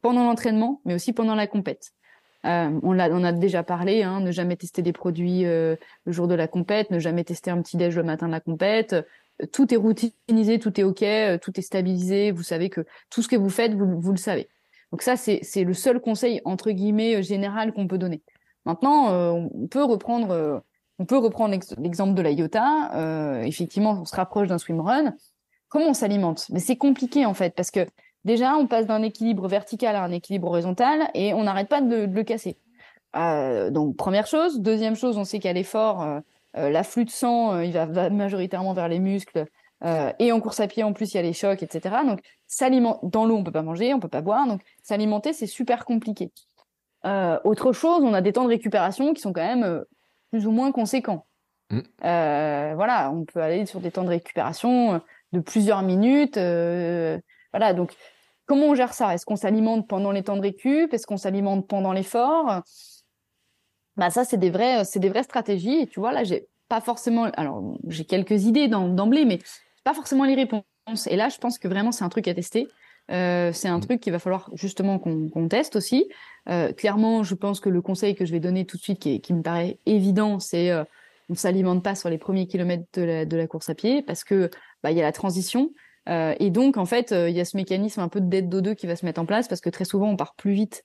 [0.00, 1.92] pendant l'entraînement, mais aussi pendant la compète.
[2.46, 6.26] Euh, on on a déjà parlé, hein, ne jamais tester des produits euh, le jour
[6.26, 8.96] de la compète, ne jamais tester un petit déj le matin de la compète.
[9.52, 12.30] Tout est routinisé, tout est ok, euh, tout est stabilisé.
[12.30, 14.48] Vous savez que tout ce que vous faites, vous, vous le savez.
[14.92, 18.22] Donc ça, c'est, le seul conseil entre guillemets euh, général qu'on peut donner.
[18.66, 20.62] Maintenant, euh, on peut reprendre,
[20.98, 23.42] on peut reprendre l'ex- l'exemple de la IOTA.
[23.44, 25.14] Effectivement, on se rapproche d'un swimrun.
[25.68, 26.46] Comment on s'alimente?
[26.50, 27.86] Mais c'est compliqué en fait parce que
[28.24, 31.88] déjà, on passe d'un équilibre vertical à un équilibre horizontal et on n'arrête pas de,
[31.94, 32.58] le- de le casser.
[33.14, 34.60] Donc première chose.
[34.60, 36.06] Deuxième chose, on sait qu'à l'effort,
[36.54, 39.46] l'afflux de sang, euh, il va, va majoritairement vers les muscles.
[39.84, 41.96] Euh, et en course à pied, en plus, il y a les chocs, etc.
[42.06, 42.20] Donc,
[43.02, 44.46] dans l'eau, on peut pas manger, on peut pas boire.
[44.46, 46.32] Donc, s'alimenter, c'est super compliqué.
[47.06, 49.84] Euh, autre chose, on a des temps de récupération qui sont quand même euh,
[50.30, 51.26] plus ou moins conséquents.
[51.70, 51.80] Mm.
[52.04, 54.98] Euh, voilà, on peut aller sur des temps de récupération euh,
[55.32, 56.36] de plusieurs minutes.
[56.36, 57.18] euh,
[57.52, 57.94] voilà, donc
[58.44, 59.14] comment on gère ça?
[59.14, 60.92] Est-ce qu'on s'alimente pendant les temps de récup?
[60.92, 62.62] Est-ce qu'on s'alimente pendant l'effort?
[64.00, 65.82] Bah ça, c'est des vraies, c'est des vraies stratégies.
[65.82, 67.24] Et tu vois, là, j'ai pas forcément.
[67.36, 69.38] Alors, j'ai quelques idées d'em- d'emblée, mais
[69.84, 70.64] pas forcément les réponses.
[71.08, 72.66] Et là, je pense que vraiment, c'est un truc à tester.
[73.10, 73.80] Euh, c'est un Mm.
[73.82, 76.08] truc qu'il va falloir justement qu'on qu'on teste aussi.
[76.48, 79.16] Euh, clairement, je pense que le conseil que je vais donner tout de suite, qui,
[79.16, 80.84] est- qui me paraît évident, c'est euh,
[81.28, 84.24] on s'alimente pas sur les premiers kilomètres de la, de la course à pied parce
[84.24, 84.50] que
[84.82, 85.72] bah, il y a la transition.
[86.08, 88.48] Euh, et donc, en fait, euh, il y a ce mécanisme un peu de dette
[88.48, 90.84] d'O2 qui va se mettre en place parce que très souvent, on part plus vite.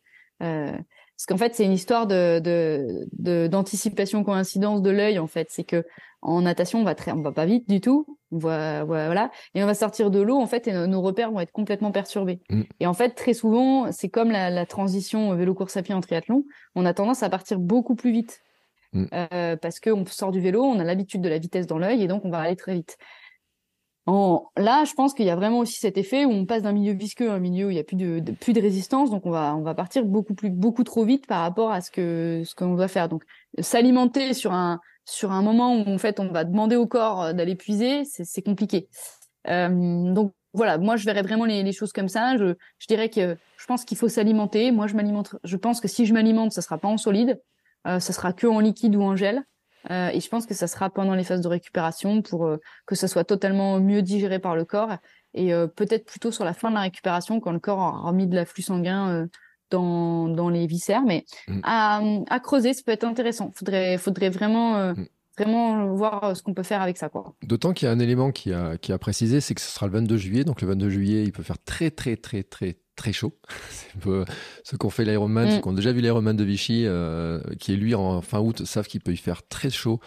[1.17, 5.19] Parce qu'en fait, c'est une histoire de d'anticipation coïncidence de l'œil.
[5.19, 5.83] En fait, c'est que
[6.21, 8.17] en natation, on va très, on va pas vite du tout.
[8.31, 11.39] On voilà, et on va sortir de l'eau en fait, et nos, nos repères vont
[11.39, 12.41] être complètement perturbés.
[12.49, 12.61] Mm.
[12.79, 16.01] Et en fait, très souvent, c'est comme la, la transition vélo course à pied en
[16.01, 16.43] triathlon.
[16.75, 18.41] On a tendance à partir beaucoup plus vite
[18.95, 19.05] Mm.
[19.13, 22.07] Euh, parce qu'on sort du vélo, on a l'habitude de la vitesse dans l'œil, et
[22.07, 22.97] donc on va aller très vite.
[24.07, 26.93] Là, je pense qu'il y a vraiment aussi cet effet où on passe d'un milieu
[26.93, 29.31] visqueux à un milieu où il n'y a plus de, plus de résistance, donc on
[29.31, 32.53] va on va partir beaucoup plus beaucoup trop vite par rapport à ce que ce
[32.53, 33.09] qu'on doit faire.
[33.09, 33.23] Donc
[33.59, 37.55] s'alimenter sur un sur un moment où en fait on va demander au corps d'aller
[37.55, 38.89] puiser, c'est compliqué.
[39.47, 42.37] Euh, donc voilà, moi je verrais vraiment les, les choses comme ça.
[42.37, 44.71] Je, je dirais que je pense qu'il faut s'alimenter.
[44.71, 45.35] Moi je m'alimente.
[45.43, 47.41] Je pense que si je m'alimente, ça sera pas en solide,
[47.87, 49.43] euh, ça sera que en liquide ou en gel.
[49.91, 52.95] Euh, et je pense que ça sera pendant les phases de récupération pour euh, que
[52.95, 54.97] ça soit totalement mieux digéré par le corps
[55.33, 58.27] et euh, peut-être plutôt sur la fin de la récupération quand le corps aura remis
[58.27, 59.27] de l'afflux sanguin
[59.69, 61.03] dans, dans les viscères.
[61.03, 61.59] Mais mm.
[61.63, 63.51] à, à, creuser, ça peut être intéressant.
[63.55, 64.93] Faudrait, faudrait vraiment.
[64.93, 65.07] Mm.
[65.37, 67.11] Vraiment voir ce qu'on peut faire avec ça.
[67.43, 69.85] D'autant qu'il y a un élément qui a, qui a précisé, c'est que ce sera
[69.85, 70.45] le 22 juillet.
[70.45, 73.33] Donc le 22 juillet, il peut faire très, très, très, très, très chaud.
[73.69, 74.25] c'est un peu
[74.63, 75.61] ceux qui ont fait l'Ironman, ceux mm.
[75.61, 78.87] qui ont déjà vu l'Ironman de Vichy, euh, qui est lui en fin août, savent
[78.87, 79.99] qu'il peut y faire très chaud.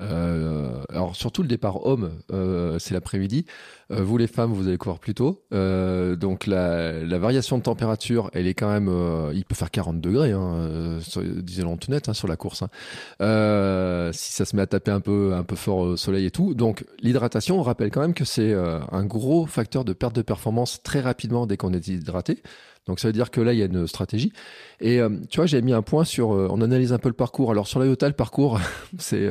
[0.00, 3.44] Euh, alors surtout le départ homme, euh, c'est l'après-midi.
[3.90, 5.42] Euh, vous les femmes, vous allez courir plus tôt.
[5.52, 9.70] Euh, donc la, la, variation de température, elle est quand même, euh, il peut faire
[9.70, 10.98] 40 degrés, hein,
[11.42, 12.62] disait l'Antoinette hein, sur la course.
[12.62, 14.10] Hein.
[14.12, 16.54] si ça se met à taper un peu, un peu fort au soleil et tout.
[16.54, 20.82] Donc l'hydratation, on rappelle quand même que c'est un gros facteur de perte de performance
[20.82, 22.42] très rapidement dès qu'on est hydraté.
[22.88, 24.32] Donc ça veut dire que là, il y a une stratégie.
[24.80, 27.14] Et euh, tu vois, j'ai mis un point sur, euh, on analyse un peu le
[27.14, 27.50] parcours.
[27.50, 28.58] Alors sur la Iota, le parcours,
[28.98, 29.28] c'est,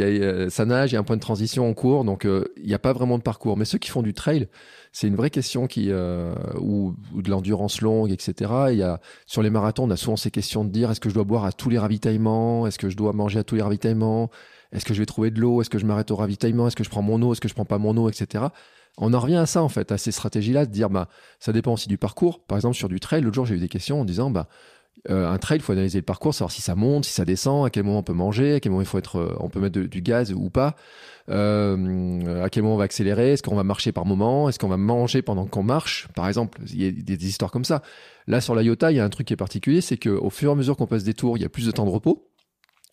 [0.00, 2.74] euh, ça nage, il y a un point de transition en cours, donc il n'y
[2.74, 3.56] a pas vraiment de parcours.
[3.56, 4.48] Mais ceux qui font du trail,
[4.92, 8.50] c'est une vraie question qui, ou, ou, de l'endurance longue, etc.
[8.72, 11.08] Il y a, sur les marathons, on a souvent ces questions de dire, est-ce que
[11.08, 12.66] je dois boire à tous les ravitaillements?
[12.66, 14.30] Est-ce que je dois manger à tous les ravitaillements?
[14.72, 15.60] Est-ce que je vais trouver de l'eau?
[15.60, 16.66] Est-ce que je m'arrête au ravitaillement?
[16.66, 17.32] Est-ce que je prends mon eau?
[17.32, 18.46] Est-ce que je prends pas mon eau, etc
[18.98, 21.72] on en revient à ça en fait, à ces stratégies-là, de dire bah ça dépend
[21.72, 22.40] aussi du parcours.
[22.44, 24.48] Par exemple sur du trail, l'autre jour j'ai eu des questions en disant bah
[25.08, 27.66] euh, un trail, il faut analyser le parcours, savoir si ça monte, si ça descend,
[27.66, 29.60] à quel moment on peut manger, à quel moment il faut être, euh, on peut
[29.60, 30.76] mettre du gaz ou pas,
[31.30, 34.68] euh, à quel moment on va accélérer, est-ce qu'on va marcher par moment, est-ce qu'on
[34.68, 37.82] va manger pendant qu'on marche, par exemple, il y a des, histoires comme ça.
[38.26, 40.50] Là sur la Iota, il y a un truc qui est particulier, c'est qu'au fur
[40.50, 42.29] et à mesure qu'on passe des tours, il y a plus de temps de repos.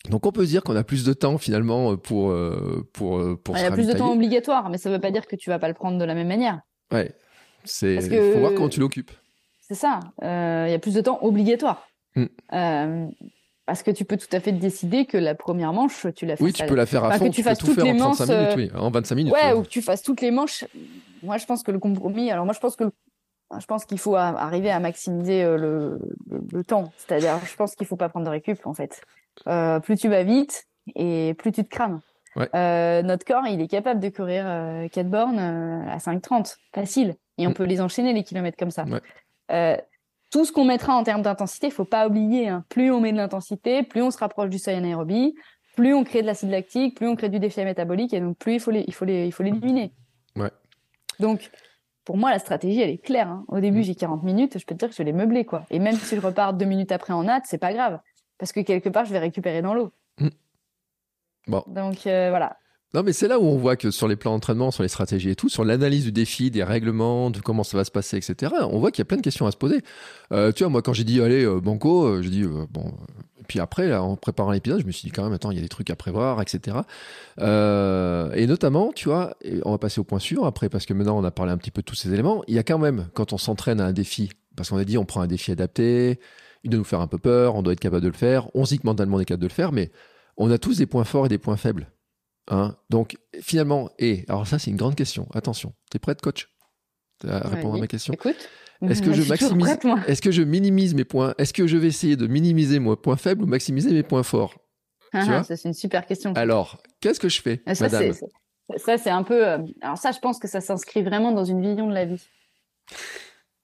[0.08, 3.36] Donc on peut se dire qu'on a plus de temps finalement pour euh, pour euh,
[3.42, 3.56] pour.
[3.56, 5.50] Il y a plus de temps obligatoire, mais ça ne veut pas dire que tu
[5.50, 6.60] vas pas le prendre de la même manière.
[6.92, 7.12] Ouais,
[7.64, 7.96] c'est.
[7.96, 9.10] Il faut voir comment tu l'occupes.
[9.60, 10.00] C'est ça.
[10.22, 11.86] Euh, il y a plus de temps obligatoire.
[12.16, 13.10] Mm.
[13.66, 16.44] parce que tu peux tout à fait décider que la première manche, tu la fais.
[16.44, 17.28] Oui, tu peux la faire à fond.
[17.28, 18.20] Que tu, fasses toutes les manches.
[18.20, 19.32] Minutes, oui, en 25 minutes.
[19.32, 20.64] Ouais, ou que tu fasses toutes les manches.
[21.22, 22.30] Moi, je pense que le compromis.
[22.30, 22.84] Alors moi, je pense que
[23.58, 25.98] je pense qu'il faut arriver à maximiser le,
[26.30, 26.92] le, le temps.
[26.96, 29.02] C'est-à-dire, je pense qu'il faut pas prendre de récup en fait.
[29.46, 32.00] Euh, plus tu vas vite et plus tu te crames.
[32.54, 37.16] Euh, notre corps, il est capable de courir 4 euh, bornes à 5,30, facile.
[37.36, 37.54] Et on mm.
[37.54, 38.84] peut les enchaîner, les kilomètres comme ça.
[40.30, 42.48] tout ce qu'on mettra en termes d'intensité, il faut pas oublier.
[42.48, 42.64] Hein.
[42.68, 45.34] Plus on met de l'intensité, plus on se rapproche du seuil anaérobie,
[45.74, 48.54] plus on crée de l'acide lactique, plus on crée du déchet métabolique, et donc plus
[48.54, 49.92] il faut les, il faut les, il faut l'éliminer.
[50.36, 50.50] Ouais.
[51.18, 51.50] Donc,
[52.04, 53.28] pour moi, la stratégie, elle est claire.
[53.28, 53.44] Hein.
[53.48, 53.84] Au début, mm.
[53.84, 55.64] j'ai 40 minutes, je peux te dire que je l'ai meublé, quoi.
[55.70, 57.98] Et même si je repars deux minutes après en natte, c'est pas grave
[58.38, 59.92] parce que quelque part, je vais récupérer dans l'eau.
[60.18, 60.28] Hmm.
[61.48, 61.64] Bon.
[61.66, 62.56] Donc euh, voilà.
[62.94, 65.30] Non, mais c'est là où on voit que sur les plans d'entraînement, sur les stratégies
[65.30, 68.54] et tout, sur l'analyse du défi, des règlements, de comment ça va se passer, etc.,
[68.70, 69.82] on voit qu'il y a plein de questions à se poser.
[70.32, 72.94] Euh, tu vois, moi, quand j'ai dit, allez, euh, Banco, je dis, bon.
[73.46, 75.60] puis après, là, en préparant l'épisode, je me suis dit quand même, attends, il y
[75.60, 76.78] a des trucs à prévoir, etc.
[77.38, 79.36] et notamment, tu vois,
[79.66, 81.70] on va passer au point suivant après, parce que maintenant, on a parlé un petit
[81.70, 82.42] peu de tous ces éléments.
[82.46, 84.96] Il y a quand même, quand on s'entraîne à un défi, parce qu'on a dit,
[84.96, 86.20] on prend un défi adapté,
[86.64, 88.64] il doit nous faire un peu peur, on doit être capable de le faire, on
[88.64, 89.90] se dit que mentalement on est capable de le faire, mais
[90.36, 91.90] on a tous des points forts et des points faibles.
[92.50, 96.48] Hein Donc finalement, et alors ça c'est une grande question, attention, t'es prête coach?
[97.26, 98.14] À répondre à ma question?
[98.14, 98.48] Écoute.
[98.82, 101.34] Est-ce que, je maximise, est-ce que je minimise mes points?
[101.38, 104.54] Est-ce que je vais essayer de minimiser mes points faibles ou maximiser mes points forts?
[105.12, 106.32] Ah, ah, Ça, c'est une super question.
[106.34, 108.12] Alors, qu'est-ce que je fais, ah, ça, madame?
[108.76, 109.46] Ça, c'est un peu.
[109.46, 112.22] Euh, alors, ça, je pense que ça s'inscrit vraiment dans une vision de la vie.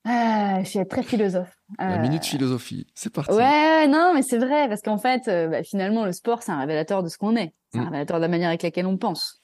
[0.04, 1.56] Ah, je suis très philosophe.
[1.78, 3.32] La minute philosophie, c'est parti.
[3.32, 6.58] Ouais, non, mais c'est vrai, parce qu'en fait, euh, bah, finalement, le sport, c'est un
[6.58, 7.54] révélateur de ce qu'on est.
[7.72, 7.86] C'est un mm.
[7.86, 9.40] révélateur de la manière avec laquelle on pense.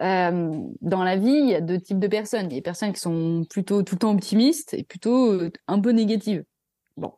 [0.00, 2.46] Euh, dans la vie, il y a deux types de personnes.
[2.46, 5.50] Il y a des personnes qui sont plutôt tout le temps optimistes et plutôt euh,
[5.68, 6.44] un peu négatives.
[6.96, 7.12] Bon.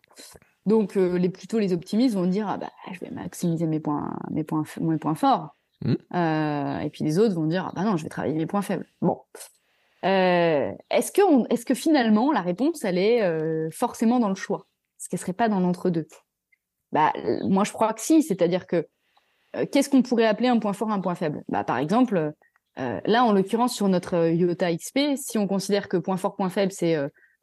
[0.67, 4.45] Donc, les, plutôt les optimistes vont dire, ah bah, je vais maximiser mes points, mes
[4.45, 5.55] points, mes points forts.
[5.85, 5.93] Mm.
[6.83, 8.87] et puis les autres vont dire, ah bah non, je vais travailler mes points faibles.
[9.01, 9.21] Bon.
[10.05, 14.67] Euh, est-ce que, est-ce que finalement la réponse elle est euh, forcément dans le choix?
[14.99, 16.07] Est-ce qu'elle serait pas dans l'entre-deux?
[16.93, 18.87] Bah moi je crois que si, c'est-à-dire que
[19.57, 21.43] euh, qu'est-ce qu'on pourrait appeler un point fort, un point faible?
[21.49, 22.33] Bah par exemple
[22.77, 26.71] là en l'occurrence sur notre Iota XP, si on considère que point fort, point faible
[26.71, 26.95] c'est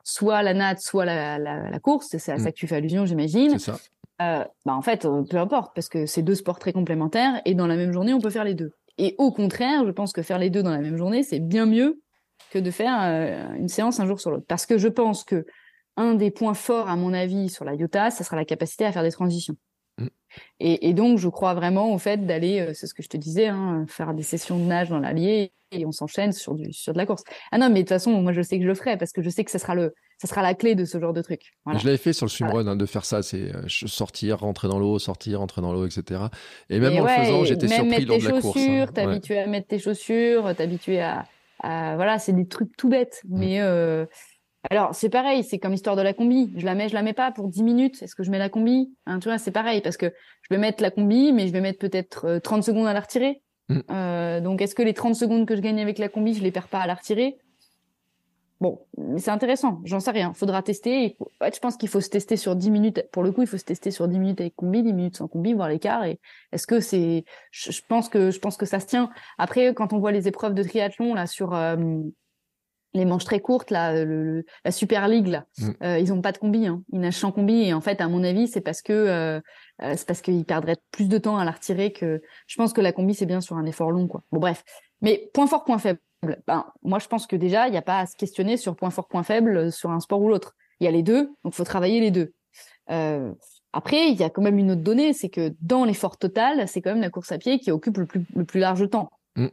[0.02, 2.52] soit la natte, soit la, la, course, c'est à ça mm.
[2.54, 3.60] que tu fais allusion j'imagine.
[3.60, 4.48] C'est ça.
[4.66, 7.76] bah en fait peu importe parce que c'est deux sports très complémentaires et dans la
[7.76, 8.72] même journée on peut faire les deux.
[8.98, 11.66] Et au contraire, je pense que faire les deux dans la même journée, c'est bien
[11.66, 12.00] mieux
[12.52, 14.46] que de faire euh, une séance un jour sur l'autre.
[14.48, 15.46] Parce que je pense que
[15.98, 18.92] un des points forts, à mon avis, sur la Iota, ça sera la capacité à
[18.92, 19.56] faire des transitions.
[19.98, 20.08] Mm.
[20.60, 23.48] Et, donc, je crois vraiment au fait d'aller, euh, c'est ce que je te disais,
[23.48, 26.98] hein, faire des sessions de nage dans l'Allier et on s'enchaîne sur du sur de
[26.98, 27.24] la course.
[27.52, 29.22] Ah non, mais de toute façon, moi je sais que je le ferai parce que
[29.22, 31.54] je sais que ça sera le ça sera la clé de ce genre de truc.
[31.68, 34.80] Je l'avais fait sur le swimrun hein, de faire ça, c'est euh, sortir, rentrer dans
[34.80, 36.22] l'eau, sortir, rentrer dans l'eau, etc.
[36.70, 38.58] Et même en le faisant, j'étais surpris lors de la course.
[38.58, 38.86] Hein.
[38.96, 41.26] À mettre tes chaussures, t'habituer à, à,
[41.64, 43.40] voilà, c'est des trucs tout bêtes, mm.
[43.40, 44.06] mais euh,
[44.72, 46.54] alors, c'est pareil, c'est comme l'histoire de la combi.
[46.58, 48.02] Je la mets, je la mets pas pour 10 minutes.
[48.02, 48.94] Est-ce que je mets la combi?
[49.06, 51.62] Hein, Tu vois, c'est pareil parce que je vais mettre la combi, mais je vais
[51.62, 53.42] mettre peut-être 30 euh, secondes à la retirer.
[53.70, 53.80] Mm.
[53.92, 56.52] Euh, donc, est-ce que les 30 secondes que je gagne avec la combi, je les
[56.52, 57.38] perds pas à la retirer?
[58.62, 59.82] Bon, mais c'est intéressant.
[59.84, 60.34] J'en sais rien.
[60.34, 61.18] Faudra tester.
[61.42, 63.06] je pense qu'il faut se tester sur 10 minutes.
[63.12, 65.28] Pour le coup, il faut se tester sur 10 minutes avec combi, 10 minutes sans
[65.28, 66.06] combi, voir l'écart.
[66.06, 66.20] Et
[66.54, 69.10] est-ce que c'est, je, pense que, je pense que ça se tient.
[69.38, 71.76] Après, quand on voit les épreuves de triathlon, là, sur, euh,
[72.96, 75.70] les manches très courtes, là, le, la Super League, là, mm.
[75.84, 76.82] euh, ils ont pas de combi, hein.
[76.92, 77.62] ils nagent sans combi.
[77.62, 79.42] Et en fait, à mon avis, c'est parce que euh,
[79.80, 82.22] c'est parce qu'ils perdraient plus de temps à la retirer que.
[82.48, 84.24] Je pense que la combi c'est bien sur un effort long, quoi.
[84.32, 84.64] Bon, bref.
[85.02, 86.00] Mais point fort, point faible.
[86.48, 88.90] Ben, moi, je pense que déjà, il n'y a pas à se questionner sur point
[88.90, 90.56] fort, point faible sur un sport ou l'autre.
[90.80, 92.34] Il y a les deux, donc faut travailler les deux.
[93.74, 96.82] après, il y a quand même une autre donnée, c'est que dans l'effort total, c'est
[96.82, 99.10] quand même la course à pied qui occupe le plus, le plus large temps.
[99.36, 99.48] Mm.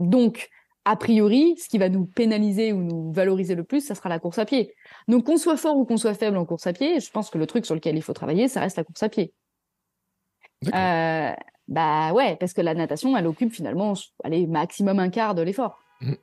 [0.00, 0.48] Donc,
[0.86, 4.20] a priori, ce qui va nous pénaliser ou nous valoriser le plus, ça sera la
[4.20, 4.72] course à pied.
[5.08, 7.38] Donc qu'on soit fort ou qu'on soit faible en course à pied, je pense que
[7.38, 9.34] le truc sur lequel il faut travailler, ça reste la course à pied.
[10.72, 11.32] Euh,
[11.66, 15.76] bah ouais, parce que la natation, elle occupe finalement, allez, maximum un quart de l'effort.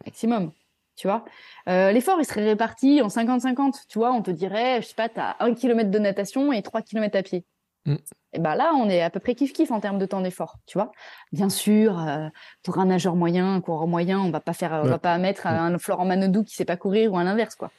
[0.05, 0.51] Maximum.
[0.95, 1.25] Tu vois,
[1.67, 3.87] euh, l'effort il serait réparti en 50-50.
[3.87, 6.81] Tu vois, on te dirait, je sais pas, t'as un kilomètre de natation et trois
[6.81, 7.45] kilomètres à pied.
[7.85, 7.95] Mm.
[8.33, 10.57] Et ben là, on est à peu près kiff kiff en termes de temps d'effort,
[10.67, 10.91] tu vois.
[11.31, 12.29] Bien sûr, euh,
[12.63, 15.47] pour un nageur moyen, un coureur moyen, on va pas faire, on va pas mettre
[15.47, 15.49] mm.
[15.49, 17.71] un Florent Manodou qui sait pas courir ou à l'inverse, quoi.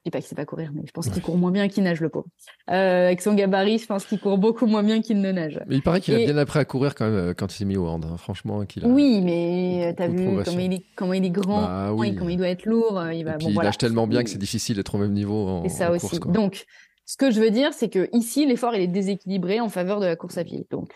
[0.00, 1.84] Je dis pas qu'il sait pas courir, mais je pense qu'il court moins bien qu'il
[1.84, 2.26] nage, le pauvre.
[2.70, 5.60] Euh, avec son gabarit, je pense qu'il court beaucoup moins bien qu'il ne nage.
[5.66, 7.64] Mais il paraît qu'il a bien appris à courir quand même euh, quand il s'est
[7.66, 8.16] mis au hand, hein.
[8.16, 8.64] franchement.
[8.64, 12.14] Qu'il a oui, mais t'as vu comment il, est, comment il est grand, bah, oui.
[12.14, 13.02] comment il doit être lourd.
[13.12, 13.34] Il va.
[13.34, 15.46] Et puis, il nage tellement bien que c'est difficile d'être au même niveau.
[15.46, 16.18] En, et ça aussi.
[16.18, 16.64] Donc
[17.10, 20.06] ce que je veux dire, c'est que ici, l'effort il est déséquilibré en faveur de
[20.06, 20.68] la course à pied.
[20.70, 20.92] Donc,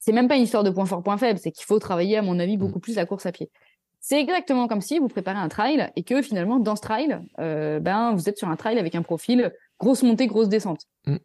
[0.00, 2.22] c'est même pas une histoire de point fort, point faible, c'est qu'il faut travailler, à
[2.22, 2.82] mon avis, beaucoup mm.
[2.82, 3.48] plus la course à pied.
[4.04, 7.78] C'est exactement comme si vous préparez un trail et que finalement, dans ce trail, euh,
[7.78, 10.88] ben, vous êtes sur un trail avec un profil grosse montée, grosse descente.
[11.06, 11.18] Mm.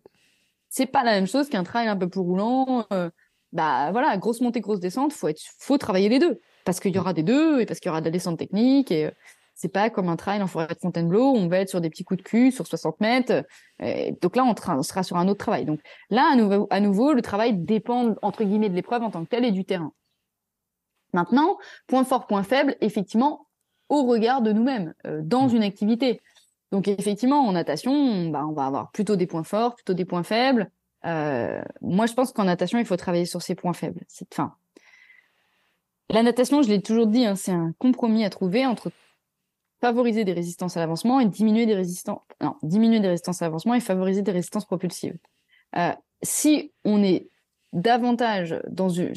[0.69, 2.85] C'est pas la même chose qu'un trail un peu plus roulant.
[2.93, 3.09] Euh,
[3.51, 6.99] bah voilà, grosse montée, grosse descente, faut être, faut travailler les deux parce qu'il y
[6.99, 9.09] aura des deux et parce qu'il y aura de la descente technique et
[9.55, 11.89] c'est pas comme un trail en forêt de Fontainebleau où on va être sur des
[11.89, 13.43] petits coups de cul sur 60 mètres.
[14.21, 15.65] donc là, on, sera sur un autre travail.
[15.65, 15.79] Donc
[16.11, 19.29] là, à nouveau, à nouveau, le travail dépend entre guillemets de l'épreuve en tant que
[19.29, 19.93] telle et du terrain.
[21.17, 21.57] Maintenant,
[21.87, 23.47] point fort, point faible, effectivement,
[23.89, 25.55] au regard de nous-mêmes euh, dans mmh.
[25.55, 26.21] une activité.
[26.71, 30.21] Donc effectivement, en natation, bah, on va avoir plutôt des points forts, plutôt des points
[30.21, 30.69] faibles.
[31.05, 34.01] Euh, moi, je pense qu'en natation, il faut travailler sur ses points faibles.
[34.07, 34.53] C'est fin.
[36.11, 38.91] La natation, je l'ai toujours dit, hein, c'est un compromis à trouver entre
[39.81, 43.73] favoriser des résistances à l'avancement et diminuer des résistances, non, diminuer des résistances à l'avancement
[43.73, 45.17] et favoriser des résistances propulsives.
[45.77, 47.27] Euh, si on est
[47.73, 49.13] davantage dans une,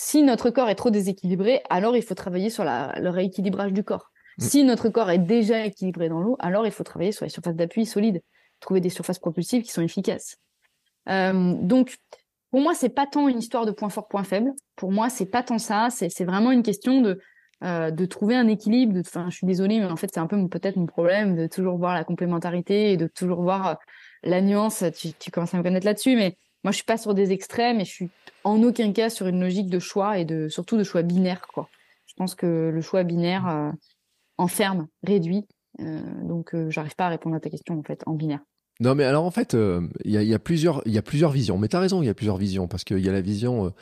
[0.00, 3.82] si notre corps est trop déséquilibré, alors il faut travailler sur la, le rééquilibrage du
[3.82, 4.12] corps.
[4.38, 4.42] Mm.
[4.44, 7.56] Si notre corps est déjà équilibré dans l'eau, alors il faut travailler sur les surfaces
[7.56, 8.22] d'appui solides,
[8.60, 10.36] trouver des surfaces propulsives qui sont efficaces.
[11.08, 11.96] Euh, donc,
[12.52, 14.52] pour moi, c'est pas tant une histoire de point fort, point faible.
[14.76, 15.88] Pour moi, c'est pas tant ça.
[15.90, 17.20] C'est vraiment une question de
[17.64, 19.00] euh, de trouver un équilibre.
[19.00, 21.76] Enfin, je suis désolée, mais en fait, c'est un peu peut-être mon problème de toujours
[21.76, 23.74] voir la complémentarité et de toujours voir euh,
[24.22, 24.84] la nuance.
[24.96, 26.36] Tu, tu commences à me connaître là-dessus, mais
[26.68, 28.10] moi, je suis pas sur des extrêmes et je suis
[28.44, 31.46] en aucun cas sur une logique de choix et de surtout de choix binaire.
[32.04, 33.70] Je pense que le choix binaire euh,
[34.36, 35.46] enferme, réduit.
[35.80, 38.40] Euh, donc, j'arrive pas à répondre à ta question en fait en binaire.
[38.80, 39.54] Non, mais alors en fait,
[40.04, 41.56] il y, a, y, a, plusieurs, il y a plusieurs visions.
[41.56, 43.72] Mais tu as raison, il y a plusieurs visions parce qu'il y a la vision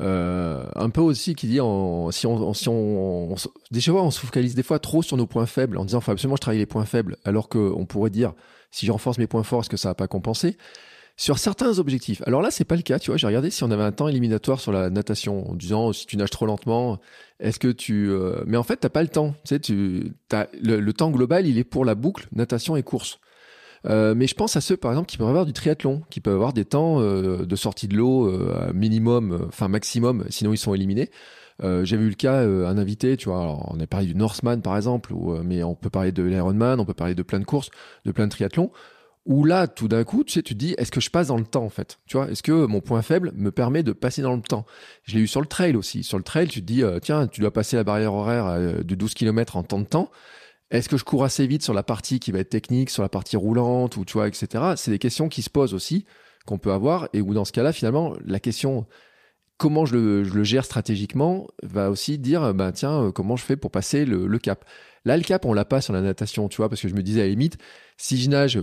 [0.00, 2.26] euh, un peu aussi qui dit si on, si
[2.68, 6.12] on, fois on se focalise des fois trop sur nos points faibles en disant faut
[6.12, 8.32] absolument je travaille les points faibles alors qu'on pourrait dire
[8.70, 10.56] si je renforce mes points forts est-ce que ça va pas compenser?
[11.18, 12.22] Sur certains objectifs.
[12.26, 13.18] Alors là, c'est pas le cas, tu vois.
[13.18, 16.16] J'ai regardé si on avait un temps éliminatoire sur la natation en disant si tu
[16.16, 17.00] nages trop lentement,
[17.40, 18.08] est-ce que tu.
[18.08, 19.34] Euh, mais en fait, t'as pas le temps.
[19.44, 23.18] Tu sais, tu as le, temps global, il est pour la boucle natation et course.
[23.86, 26.34] Euh, mais je pense à ceux, par exemple, qui peuvent avoir du triathlon, qui peuvent
[26.34, 28.32] avoir des temps euh, de sortie de l'eau
[28.72, 31.10] minimum, enfin maximum, sinon ils sont éliminés.
[31.60, 35.12] J'ai vu le cas, un invité, tu vois, on a parlé du Norseman par exemple,
[35.42, 37.70] mais on peut parler de l'Ironman, on peut parler de plein de courses,
[38.04, 38.70] de plein de triathlons,
[39.28, 41.36] Où là, tout d'un coup, tu sais, tu te dis, est-ce que je passe dans
[41.36, 41.98] le temps, en fait?
[42.06, 44.64] Tu vois, est-ce que mon point faible me permet de passer dans le temps?
[45.04, 46.02] Je l'ai eu sur le trail aussi.
[46.02, 48.82] Sur le trail, tu te dis, euh, tiens, tu dois passer la barrière horaire euh,
[48.82, 50.10] de 12 km en temps de temps.
[50.70, 53.10] Est-ce que je cours assez vite sur la partie qui va être technique, sur la
[53.10, 54.72] partie roulante, ou tu vois, etc.
[54.76, 56.06] C'est des questions qui se posent aussi,
[56.46, 58.86] qu'on peut avoir, et où dans ce cas-là, finalement, la question
[59.58, 63.70] comment je le, gère stratégiquement va aussi dire, bah, tiens, euh, comment je fais pour
[63.70, 64.64] passer le, cap?
[65.04, 67.02] Là, le cap, on l'a pas sur la natation, tu vois, parce que je me
[67.02, 67.58] disais à la limite,
[67.98, 68.60] si je nage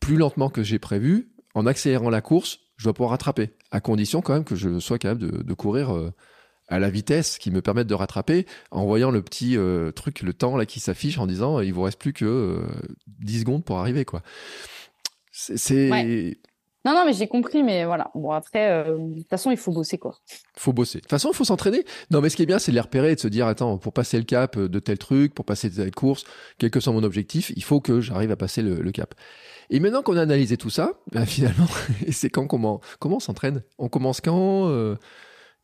[0.00, 4.20] plus lentement que j'ai prévu, en accélérant la course, je dois pouvoir rattraper, à condition
[4.20, 6.12] quand même que je sois capable de, courir euh,
[6.68, 10.32] à la vitesse qui me permette de rattraper, en voyant le petit euh, truc, le
[10.32, 12.62] temps là qui s'affiche en disant, il vous reste plus que
[13.20, 14.22] 10 secondes pour arriver, quoi.
[15.32, 16.36] C'est
[16.84, 18.10] non, non, mais j'ai compris, mais voilà.
[18.14, 20.14] Bon, après, euh, de toute façon, il faut bosser, quoi.
[20.56, 20.98] Faut bosser.
[20.98, 21.84] De toute façon, il faut s'entraîner.
[22.10, 23.78] Non, mais ce qui est bien, c'est de les repérer et de se dire, attends,
[23.78, 26.24] pour passer le cap de tel truc, pour passer telle course,
[26.56, 29.14] quel que soit mon objectif, il faut que j'arrive à passer le, cap.
[29.70, 31.66] Et maintenant qu'on a analysé tout ça, ben, finalement,
[32.10, 33.62] c'est quand comment, comment on s'entraîne?
[33.78, 34.96] On commence quand euh,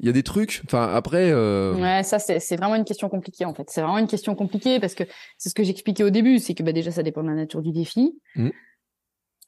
[0.01, 0.63] il y a des trucs?
[0.67, 1.31] Enfin, après.
[1.31, 1.75] Euh...
[1.75, 3.69] Ouais, ça, c'est vraiment une question compliquée, en fait.
[3.71, 5.05] C'est vraiment une question compliquée parce que
[5.39, 7.63] c'est ce que j'expliquais au début, c'est que bah, déjà, ça dépend de la nature
[7.63, 8.19] du défi.
[8.37, 8.51] Mmh.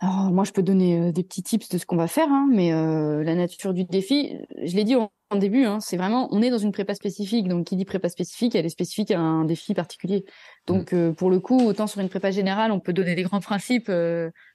[0.01, 2.49] Alors, moi, je peux donner euh, des petits tips de ce qu'on va faire, hein,
[2.53, 6.43] mais euh, la nature du défi, je l'ai dit en, début, hein, c'est vraiment, on
[6.43, 7.49] est dans une prépa spécifique.
[7.49, 10.27] Donc, qui dit prépa spécifique, elle est spécifique à un défi particulier.
[10.67, 10.97] Donc, mmh.
[10.97, 13.91] euh, pour le coup, autant sur une prépa générale, on peut donner des grands principes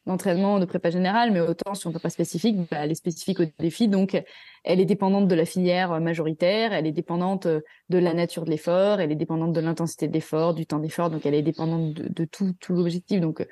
[0.05, 3.45] d'entraînement de prépa générale, mais autant sur une prépa spécifique, bah, elle est spécifique au
[3.57, 3.87] défi.
[3.87, 4.21] Donc,
[4.63, 9.01] elle est dépendante de la filière majoritaire, elle est dépendante de la nature de l'effort,
[9.01, 11.09] elle est dépendante de l'intensité de l'effort, du temps d'effort.
[11.09, 13.19] Donc, elle est dépendante de, de tout, tout l'objectif.
[13.19, 13.43] Donc,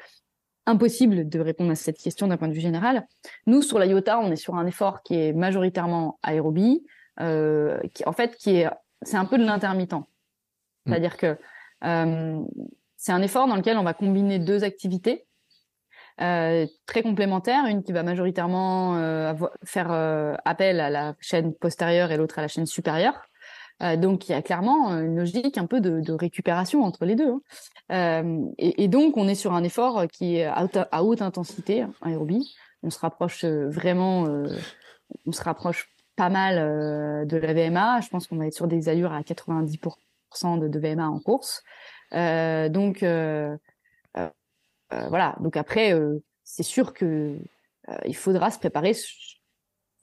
[0.66, 3.08] impossible de répondre à cette question d'un point de vue général.
[3.48, 6.86] Nous, sur la IOTA, on est sur un effort qui est majoritairement aérobie,
[7.20, 8.70] euh, qui, en fait, qui est,
[9.02, 9.94] c'est un peu de l'intermittent.
[9.94, 10.04] Mm.
[10.86, 11.38] C'est-à-dire que
[11.84, 12.40] euh,
[12.98, 15.26] c'est un effort dans lequel on va combiner deux activités
[16.22, 19.34] euh, très complémentaires, une qui va majoritairement euh,
[19.64, 23.29] faire euh, appel à la chaîne postérieure et l'autre à la chaîne supérieure.
[23.82, 27.32] Euh, donc il y a clairement une logique un peu de, récupération entre les deux.
[27.32, 27.42] Hein.
[27.92, 32.56] Euh, et, donc on est sur un effort qui est à haute, intensité, hein, aérobie.
[32.84, 34.28] On se rapproche euh, vraiment,
[35.26, 38.02] on se rapproche pas mal de la VMA.
[38.02, 41.64] Je pense qu'on va être sur des allures à 90% de, de VMA en course.
[42.12, 43.04] donc
[44.92, 45.36] voilà.
[45.40, 45.98] Donc après,
[46.44, 47.38] c'est sûr que
[48.06, 48.94] il faudra se préparer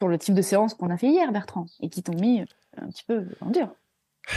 [0.01, 2.45] sur le type de séance qu'on a fait hier, Bertrand, et qui t'ont mis
[2.77, 3.69] un petit peu en dur.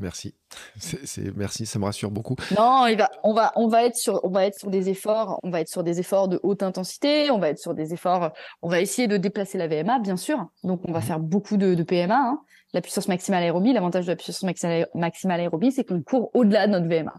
[0.00, 0.34] Merci.
[0.78, 2.34] C'est, merci, ça me rassure beaucoup.
[2.56, 5.38] Non, il va, on va, on va être sur, on va être sur des efforts,
[5.42, 8.32] on va être sur des efforts de haute intensité, on va être sur des efforts,
[8.62, 10.48] on va essayer de déplacer la VMA, bien sûr.
[10.64, 11.04] Donc, on va mhm.
[11.04, 12.16] faire beaucoup de, de PMA.
[12.16, 12.40] Hein.
[12.72, 14.42] La puissance maximale aérobie, l'avantage de la puissance
[14.94, 17.14] maximale aérobie, c'est qu'on court au-delà de notre VMA.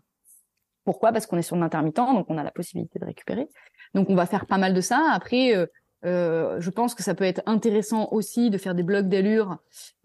[0.83, 1.11] Pourquoi?
[1.11, 3.47] Parce qu'on est sur l'intermittent, donc on a la possibilité de récupérer.
[3.93, 5.11] Donc, on va faire pas mal de ça.
[5.11, 5.67] Après, euh,
[6.03, 9.57] euh, je pense que ça peut être intéressant aussi de faire des blocs d'allure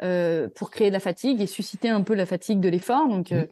[0.02, 3.08] euh, pour créer de la fatigue et susciter un peu la fatigue de l'effort.
[3.08, 3.46] Donc, mmh.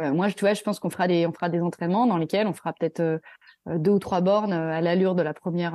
[0.00, 2.46] euh, moi, tu vois, je pense qu'on fera des, on fera des entraînements dans lesquels
[2.46, 3.20] on fera peut-être
[3.66, 5.74] deux ou trois bornes à l'allure de la première,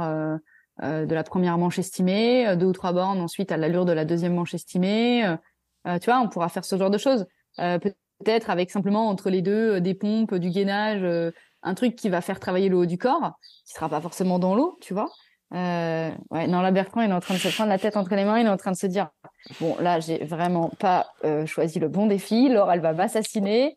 [0.80, 4.36] de la première manche estimée, deux ou trois bornes ensuite à l'allure de la deuxième
[4.36, 5.24] manche estimée.
[5.86, 7.26] tu vois, on pourra faire ce genre de choses.
[7.58, 11.34] peut-être avec simplement entre les deux des pompes, du gainage,
[11.64, 14.54] un truc qui va faire travailler le haut du corps, qui sera pas forcément dans
[14.54, 15.10] l'eau, tu vois.
[15.54, 18.16] Euh, ouais, non, là, Bertrand, il est en train de se prendre la tête entre
[18.16, 18.40] les mains.
[18.40, 19.10] Il est en train de se dire
[19.60, 22.50] Bon, là, j'ai vraiment pas euh, choisi le bon défi.
[22.50, 23.76] Laure, elle va m'assassiner.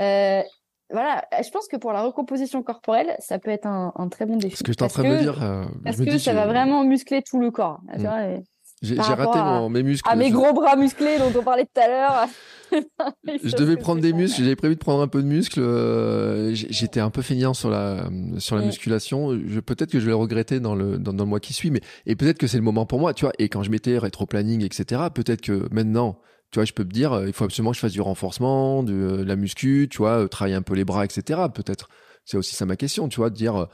[0.00, 0.42] Euh,
[0.90, 4.36] voilà, je pense que pour la recomposition corporelle, ça peut être un, un très bon
[4.36, 4.56] défi.
[4.56, 5.42] Ce que je suis en train de me dire.
[5.42, 7.80] Euh, parce que ça va vraiment muscler tout le corps.
[7.92, 8.02] Tu mm.
[8.02, 8.42] vois, et...
[8.84, 10.08] J'ai raté mon, mes muscles.
[10.10, 12.28] À mes gros bras musclés dont on parlait tout à l'heure.
[13.44, 14.42] je devais prendre des muscles.
[14.42, 15.60] J'avais prévu de prendre un peu de muscles.
[15.60, 18.08] Euh, j'étais un peu feignant sur la
[18.38, 19.38] sur la musculation.
[19.64, 21.80] Peut-être que je vais le regretter dans le dans, dans, le mois qui suit, mais
[22.06, 23.14] et peut-être que c'est le moment pour moi.
[23.14, 23.32] Tu vois.
[23.38, 25.02] Et quand je mettais rétro planning, etc.
[25.14, 26.18] Peut-être que maintenant,
[26.50, 28.82] tu vois, je peux me dire, euh, il faut absolument que je fasse du renforcement,
[28.82, 31.40] de, euh, la muscu, tu vois, travailler un peu les bras, etc.
[31.52, 31.88] Peut-être.
[32.24, 33.68] C'est aussi ça ma question, tu vois, de dire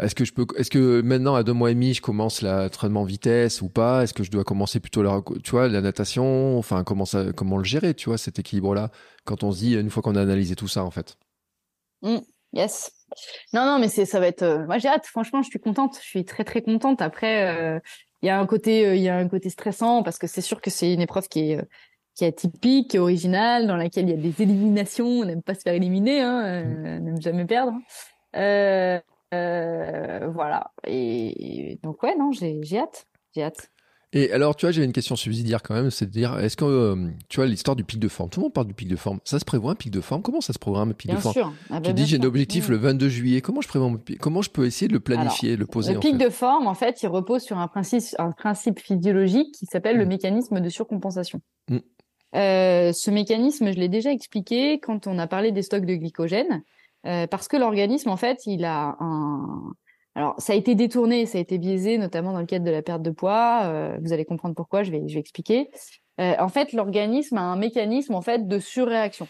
[0.00, 3.04] est-ce que je peux, est-ce que maintenant à deux mois et demi, je commence l'entraînement
[3.04, 4.02] vitesse ou pas?
[4.02, 6.58] Est-ce que je dois commencer plutôt la, tu vois, la natation?
[6.58, 7.04] Enfin, comment
[7.36, 8.90] comment le gérer, tu vois, cet équilibre-là
[9.24, 11.18] Quand on se dit une fois qu'on a analysé tout ça, en fait?
[12.00, 12.18] Mmh,
[12.54, 12.90] yes.
[13.52, 14.42] Non, non, mais c'est, ça va être.
[14.42, 15.06] Euh, moi, j'ai hâte.
[15.06, 15.96] Franchement, je suis contente.
[16.00, 17.02] Je suis très, très contente.
[17.02, 17.78] Après, euh,
[18.22, 20.40] il y a un côté, euh, il y a un côté stressant parce que c'est
[20.40, 21.60] sûr que c'est une épreuve qui est
[22.14, 25.06] qui est atypique, qui est originale, dans laquelle il y a des éliminations.
[25.06, 27.72] On n'aime pas se faire éliminer, hein, on n'aime jamais perdre.
[28.36, 29.00] Euh,
[29.32, 30.70] voilà.
[30.86, 33.68] Et, donc ouais, non, j'ai hâte, j'ai hâte.
[34.14, 36.66] Et alors, tu vois, j'ai une question subsidiaire quand même, c'est de dire, est-ce que,
[36.66, 38.96] euh, tu vois, l'histoire du pic de forme, tout le monde parle du pic de
[38.96, 39.20] forme.
[39.24, 40.20] Ça se prévoit un pic de forme?
[40.20, 41.32] Comment ça se programme un pic bien de forme?
[41.32, 41.50] sûr.
[41.70, 42.72] Ah bah, Tu dis, j'ai un objectif Mmh.
[42.72, 43.40] le 22 juillet.
[43.40, 45.98] Comment je prévois mon pic Comment je peux essayer de le planifier, le poser Le
[45.98, 46.24] en pic fait?
[46.26, 50.04] de forme, en fait, il repose sur un principe, un principe physiologique qui s'appelle le
[50.04, 50.08] Mm.
[50.08, 51.40] mécanisme de surcompensation.
[51.70, 51.78] Mm.
[52.34, 56.62] Euh, ce mécanisme, je l'ai déjà expliqué quand on a parlé des stocks de glycogène,
[57.06, 59.72] euh, parce que l'organisme, en fait, il a un.
[60.14, 62.82] Alors, ça a été détourné, ça a été biaisé, notamment dans le cadre de la
[62.82, 63.62] perte de poids.
[63.64, 64.82] euh, vous allez comprendre pourquoi.
[64.82, 65.70] Je vais, je vais expliquer.
[66.20, 69.26] Euh, en fait, l'organisme a un mécanisme en fait de surréaction,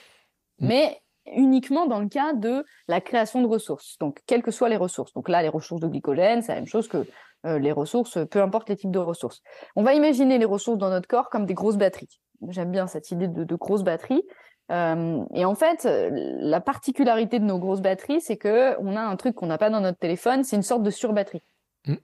[0.60, 0.66] Mm.
[0.68, 0.98] mais
[1.36, 3.96] uniquement dans le cas de la création de ressources.
[4.00, 5.12] Donc, quelles que soient les ressources.
[5.12, 7.06] Donc là, les ressources de glycogène, c'est la même chose que
[7.46, 9.40] euh, les ressources, peu importe les types de ressources.
[9.76, 12.20] On va imaginer les ressources dans notre corps comme des grosses batteries.
[12.48, 14.22] J'aime bien cette idée de, de grosses batteries.
[14.70, 19.00] Euh, et en fait, euh, la particularité de nos grosses batteries, c'est que on a
[19.00, 21.42] un truc qu'on n'a pas dans notre téléphone, c'est une sorte de surbatterie.
[21.86, 21.96] Mm.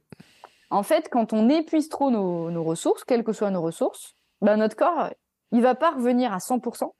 [0.71, 4.57] En fait, quand on épuise trop nos, nos ressources, quelles que soient nos ressources, ben
[4.57, 5.11] notre corps,
[5.53, 6.93] il va pas revenir à 100%,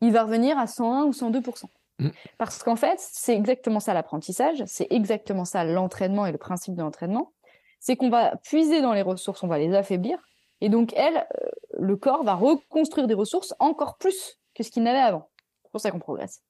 [0.00, 1.64] il va revenir à 101 ou 102%.
[1.98, 2.08] Mm.
[2.38, 6.82] Parce qu'en fait, c'est exactement ça l'apprentissage, c'est exactement ça l'entraînement et le principe de
[6.82, 7.32] l'entraînement,
[7.80, 10.18] c'est qu'on va puiser dans les ressources, on va les affaiblir,
[10.60, 14.82] et donc elle, euh, le corps va reconstruire des ressources encore plus que ce qu'il
[14.82, 15.30] n'avait avant.
[15.64, 16.42] C'est pour ça qu'on progresse.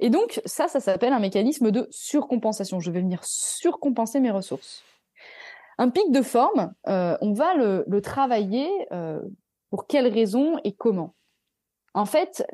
[0.00, 2.80] Et donc ça, ça s'appelle un mécanisme de surcompensation.
[2.80, 4.82] Je vais venir surcompenser mes ressources.
[5.78, 9.20] Un pic de forme, euh, on va le, le travailler euh,
[9.70, 11.14] pour quelles raisons et comment.
[11.94, 12.46] En fait,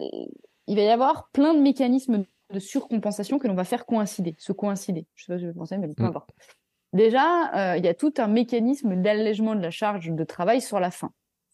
[0.67, 4.53] il va y avoir plein de mécanismes de surcompensation que l'on va faire coïncider, se
[4.53, 5.07] coïncider.
[5.15, 6.07] Je sais pas si je vais penser, mais peu Mm.
[6.07, 6.31] importe.
[6.93, 10.79] Déjà, euh, il y a tout un mécanisme d'allègement de la charge de travail sur
[10.79, 11.13] la fin.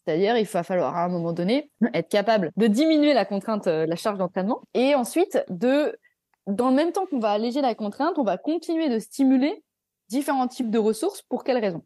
[0.09, 3.85] C'est-à-dire, il va falloir à un moment donné être capable de diminuer la contrainte, euh,
[3.85, 5.95] la charge d'entraînement, et ensuite de,
[6.47, 9.63] dans le même temps qu'on va alléger la contrainte, on va continuer de stimuler
[10.07, 11.21] différents types de ressources.
[11.21, 11.83] Pour quelles raisons?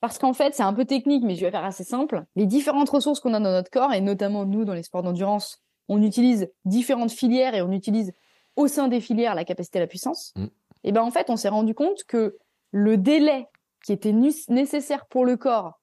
[0.00, 2.24] Parce qu'en fait, c'est un peu technique, mais je vais faire assez simple.
[2.34, 5.62] Les différentes ressources qu'on a dans notre corps, et notamment nous dans les sports d'endurance,
[5.88, 8.12] on utilise différentes filières et on utilise
[8.56, 10.32] au sein des filières la capacité à la puissance.
[10.34, 10.46] Mm.
[10.82, 12.36] Et ben en fait, on s'est rendu compte que
[12.72, 13.46] le délai
[13.84, 15.80] qui était nécessaire pour le corps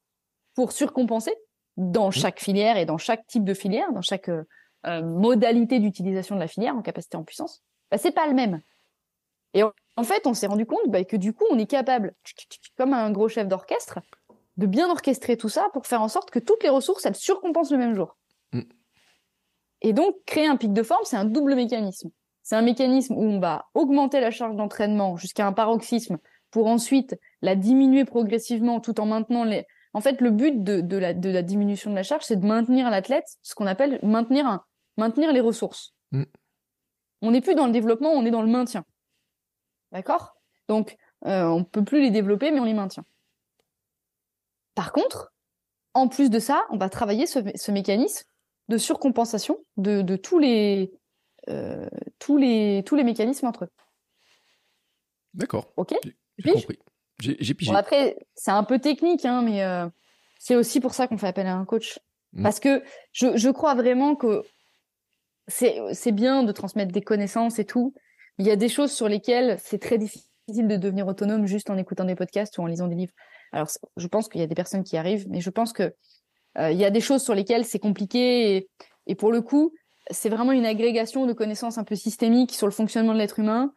[0.54, 1.34] pour surcompenser
[1.78, 4.44] dans chaque filière et dans chaque type de filière, dans chaque euh,
[4.86, 8.62] euh, modalité d'utilisation de la filière en capacité en puissance, bah, c'est pas le même.
[9.54, 12.14] Et en, en fait, on s'est rendu compte bah, que du coup, on est capable,
[12.78, 14.00] comme un gros chef d'orchestre,
[14.58, 17.72] de bien orchestrer tout ça pour faire en sorte que toutes les ressources, elles surcompensent
[17.72, 18.18] le même jour.
[18.54, 18.62] Mm.
[19.82, 22.12] Et donc, créer un pic de forme, c'est un double mécanisme.
[22.44, 26.18] C'est un mécanisme où on va augmenter la charge d'entraînement jusqu'à un paroxysme
[26.50, 29.66] pour ensuite la diminuer progressivement tout en maintenant les.
[29.94, 32.46] En fait, le but de, de, la, de la diminution de la charge, c'est de
[32.46, 34.64] maintenir l'athlète, ce qu'on appelle maintenir, un,
[34.98, 35.94] maintenir les ressources.
[36.12, 36.24] Mm.
[37.22, 38.86] On n'est plus dans le développement, on est dans le maintien.
[39.92, 40.36] D'accord?
[40.68, 43.04] Donc, euh, on peut plus les développer, mais on les maintient.
[44.76, 45.34] Par contre,
[45.94, 48.26] en plus de ça, on va travailler ce, ce mécanisme
[48.70, 50.94] de surcompensation de, de tous les
[51.50, 51.90] euh,
[52.20, 53.70] tous les tous les mécanismes entre eux.
[55.34, 55.74] D'accord.
[55.76, 55.94] Ok?
[56.38, 56.80] J'ai compris.
[57.22, 57.72] J'ai j'ai pigé.
[57.72, 59.88] Bon, après, c'est un peu technique, hein, mais euh,
[60.40, 62.00] c'est aussi pour ça qu'on fait appel à un coach.
[62.34, 62.44] Mm.
[62.44, 64.44] Parce que je, je crois vraiment que
[65.48, 67.94] c'est bien de transmettre des connaissances et tout.
[68.38, 70.28] mais Il y a des choses sur lesquelles c'est très difficile
[70.68, 73.14] de devenir autonome juste en écoutant des podcasts ou en lisant des livres.
[73.52, 75.94] Alors, je pense qu'il y a des personnes qui arrivent, mais je pense que
[76.58, 78.70] euh, il y a des choses sur lesquelles c'est compliqué et,
[79.08, 79.74] et pour le coup,
[80.10, 83.74] c'est vraiment une agrégation de connaissances un peu systémiques sur le fonctionnement de l'être humain,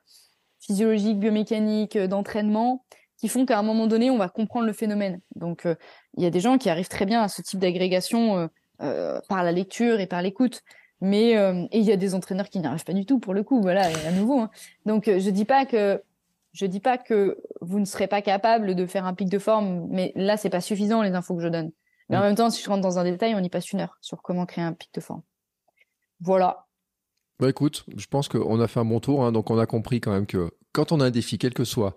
[0.61, 2.85] physiologique, biomécanique, euh, d'entraînement,
[3.25, 5.19] qui font qu'à un moment donné, on va comprendre le phénomène.
[5.35, 5.77] Donc, euh,
[6.19, 8.47] il y a des gens qui arrivent très bien à ce type d'agrégation euh,
[8.83, 10.61] euh, par la lecture et par l'écoute.
[11.01, 11.33] Mais
[11.73, 13.63] il y a des entraîneurs qui n'y arrivent pas du tout pour le coup.
[13.63, 14.41] Voilà, à nouveau.
[14.41, 14.51] hein.
[14.85, 16.03] Donc, je dis pas que
[16.53, 19.87] je dis pas que vous ne serez pas capable de faire un pic de forme,
[19.89, 21.73] mais là, c'est pas suffisant les infos que je donne.
[22.11, 23.97] Mais en même temps, si je rentre dans un détail, on y passe une heure
[24.03, 25.23] sur comment créer un pic de forme.
[26.21, 26.67] Voilà.
[27.41, 30.03] Bah écoute, je pense qu'on a fait un bon tour, hein, donc on a compris
[30.03, 31.95] quand même que quand on a un défi, quel que soit,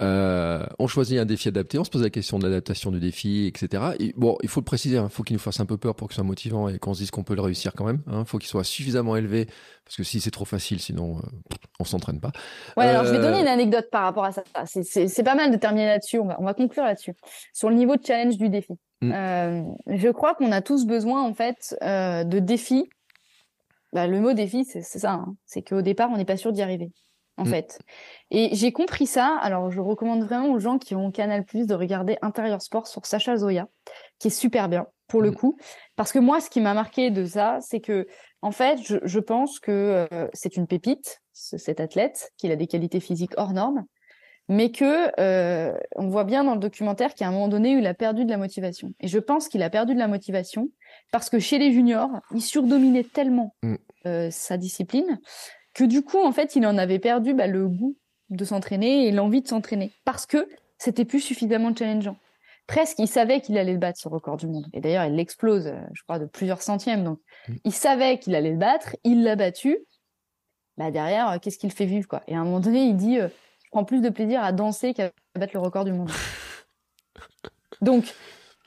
[0.00, 3.46] euh, on choisit un défi adapté, on se pose la question de l'adaptation du défi,
[3.46, 3.82] etc.
[3.98, 6.08] Et bon, il faut le préciser, il faut qu'il nous fasse un peu peur pour
[6.08, 8.00] que ce soit motivant et qu'on se dise qu'on peut le réussir quand même.
[8.12, 9.46] Il faut qu'il soit suffisamment élevé,
[9.84, 11.20] parce que si c'est trop facile, sinon euh,
[11.80, 12.30] on s'entraîne pas.
[12.76, 14.42] Ouais, alors je vais Euh, donner une anecdote par rapport à ça.
[14.66, 16.18] C'est- C'est pas mal de terminer là-dessus.
[16.18, 17.14] On va, on va conclure là-dessus.
[17.52, 18.74] Sur le niveau de challenge du défi.
[19.00, 19.12] Mm.
[19.12, 22.88] Euh, je crois qu'on a tous besoin, en fait, euh, de défis.
[23.92, 25.12] Bah, le mot défi, c'est c'est ça.
[25.12, 25.34] hein.
[25.46, 26.90] C'est qu'au départ, on n'est pas sûr d'y arriver,
[27.38, 27.48] en Mm.
[27.48, 27.78] fait.
[28.30, 29.36] Et j'ai compris ça.
[29.40, 33.06] Alors, je recommande vraiment aux gens qui ont Canal Plus de regarder Intérieur Sport sur
[33.06, 33.68] Sacha Zoya,
[34.18, 35.34] qui est super bien, pour le Mm.
[35.34, 35.56] coup.
[35.96, 38.06] Parce que moi, ce qui m'a marqué de ça, c'est que,
[38.42, 42.56] en fait, je, je pense que euh, c'est une pépite, ce- cet athlète, qu'il a
[42.56, 43.84] des qualités physiques hors normes.
[44.50, 47.92] mais que euh, on voit bien dans le documentaire qu'à un moment donné, il a
[47.92, 48.94] perdu de la motivation.
[48.98, 50.70] Et je pense qu'il a perdu de la motivation
[51.12, 53.74] parce que chez les juniors, il surdominait tellement mm.
[54.06, 55.20] euh, sa discipline
[55.78, 57.96] que du coup, en fait, il en avait perdu bah, le goût
[58.30, 62.16] de s'entraîner et l'envie de s'entraîner parce que c'était plus suffisamment challengeant.
[62.66, 64.66] Presque, il savait qu'il allait le battre, ce record du monde.
[64.72, 67.04] Et d'ailleurs, il l'explose, euh, je crois, de plusieurs centièmes.
[67.04, 67.54] Donc, mm.
[67.64, 69.78] il savait qu'il allait le battre, il l'a battu.
[70.76, 72.22] Bah derrière, euh, qu'est-ce qu'il fait vivre quoi?
[72.26, 75.12] Et à un moment donné, il dit je prends plus de plaisir à danser qu'à
[75.36, 76.10] battre le record du monde.
[77.80, 78.12] Donc,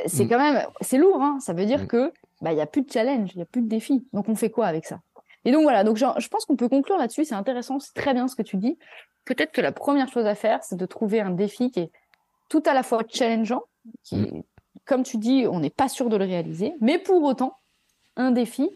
[0.06, 0.30] c'est mm.
[0.30, 1.88] quand même, c'est lourd, hein ça veut dire mm.
[1.88, 4.08] que bah il y a plus de challenge, il y a plus de défi.
[4.14, 5.02] Donc on fait quoi avec ça?
[5.46, 7.26] Et donc voilà, donc je pense qu'on peut conclure là-dessus.
[7.26, 8.78] C'est intéressant, c'est très bien ce que tu dis.
[9.26, 11.92] Peut-être que la première chose à faire, c'est de trouver un défi qui est
[12.50, 13.64] tout à la fois challengeant,
[14.04, 14.44] qui, mm.
[14.86, 17.58] comme tu dis, on n'est pas sûr de le réaliser, mais pour autant
[18.18, 18.70] un défi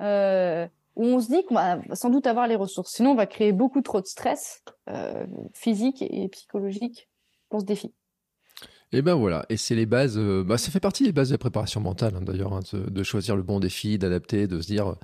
[0.00, 0.66] euh,
[0.96, 2.92] où on se dit qu'on va sans doute avoir les ressources.
[2.92, 7.08] Sinon, on va créer beaucoup trop de stress euh, physique et psychologique
[7.48, 7.92] pour ce défi.
[8.90, 11.34] Et ben voilà, et c'est les bases, euh, bah, ça fait partie des bases de
[11.34, 14.96] la préparation mentale hein, d'ailleurs, hein, de, choisir le bon défi, d'adapter, de se dire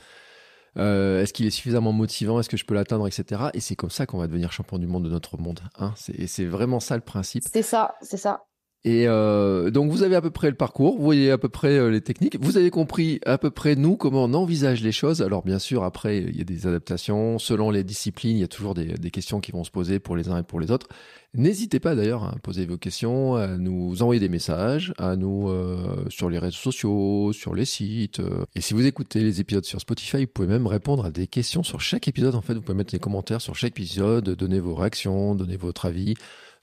[0.76, 3.44] euh, est-ce qu'il est suffisamment motivant, est-ce que je peux l'atteindre, etc.
[3.54, 5.60] Et c'est comme ça qu'on va devenir champion du monde de notre monde.
[5.78, 5.92] Hein.
[5.96, 7.44] C'est vraiment ça le principe.
[7.50, 8.44] C'est ça, c'est ça.
[8.84, 11.78] Et euh, donc vous avez à peu près le parcours, vous voyez à peu près
[11.78, 15.22] euh, les techniques, vous avez compris à peu près nous comment on envisage les choses.
[15.22, 18.48] Alors bien sûr après il y a des adaptations selon les disciplines, il y a
[18.48, 20.88] toujours des, des questions qui vont se poser pour les uns et pour les autres.
[21.36, 26.04] N'hésitez pas d'ailleurs à poser vos questions, à nous envoyer des messages, à nous euh,
[26.08, 28.20] sur les réseaux sociaux, sur les sites.
[28.20, 28.44] Euh.
[28.54, 31.64] Et si vous écoutez les épisodes sur Spotify, vous pouvez même répondre à des questions
[31.64, 32.36] sur chaque épisode.
[32.36, 35.86] En fait, vous pouvez mettre des commentaires sur chaque épisode, donner vos réactions, donner votre
[35.86, 36.14] avis.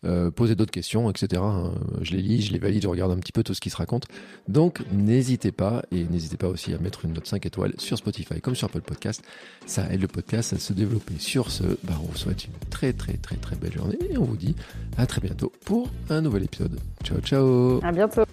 [0.04, 1.42] Euh, poser d'autres questions, etc.
[1.46, 1.74] Hein.
[2.02, 3.78] Je les lis, je les valide, je regarde un petit peu tout ce qui se
[3.78, 4.06] raconte.
[4.48, 8.42] Donc n'hésitez pas et n'hésitez pas aussi à mettre une note 5 étoiles sur Spotify
[8.42, 9.24] comme sur Apple Podcast.
[9.68, 11.14] Ça aide le podcast à se développer.
[11.20, 14.24] Sur ce, bah, on vous souhaite une très très très très belle journée et on
[14.24, 14.56] vous dit
[14.98, 16.80] à très bientôt pour un nouvel épisode.
[17.04, 18.24] Ciao ciao À bientôt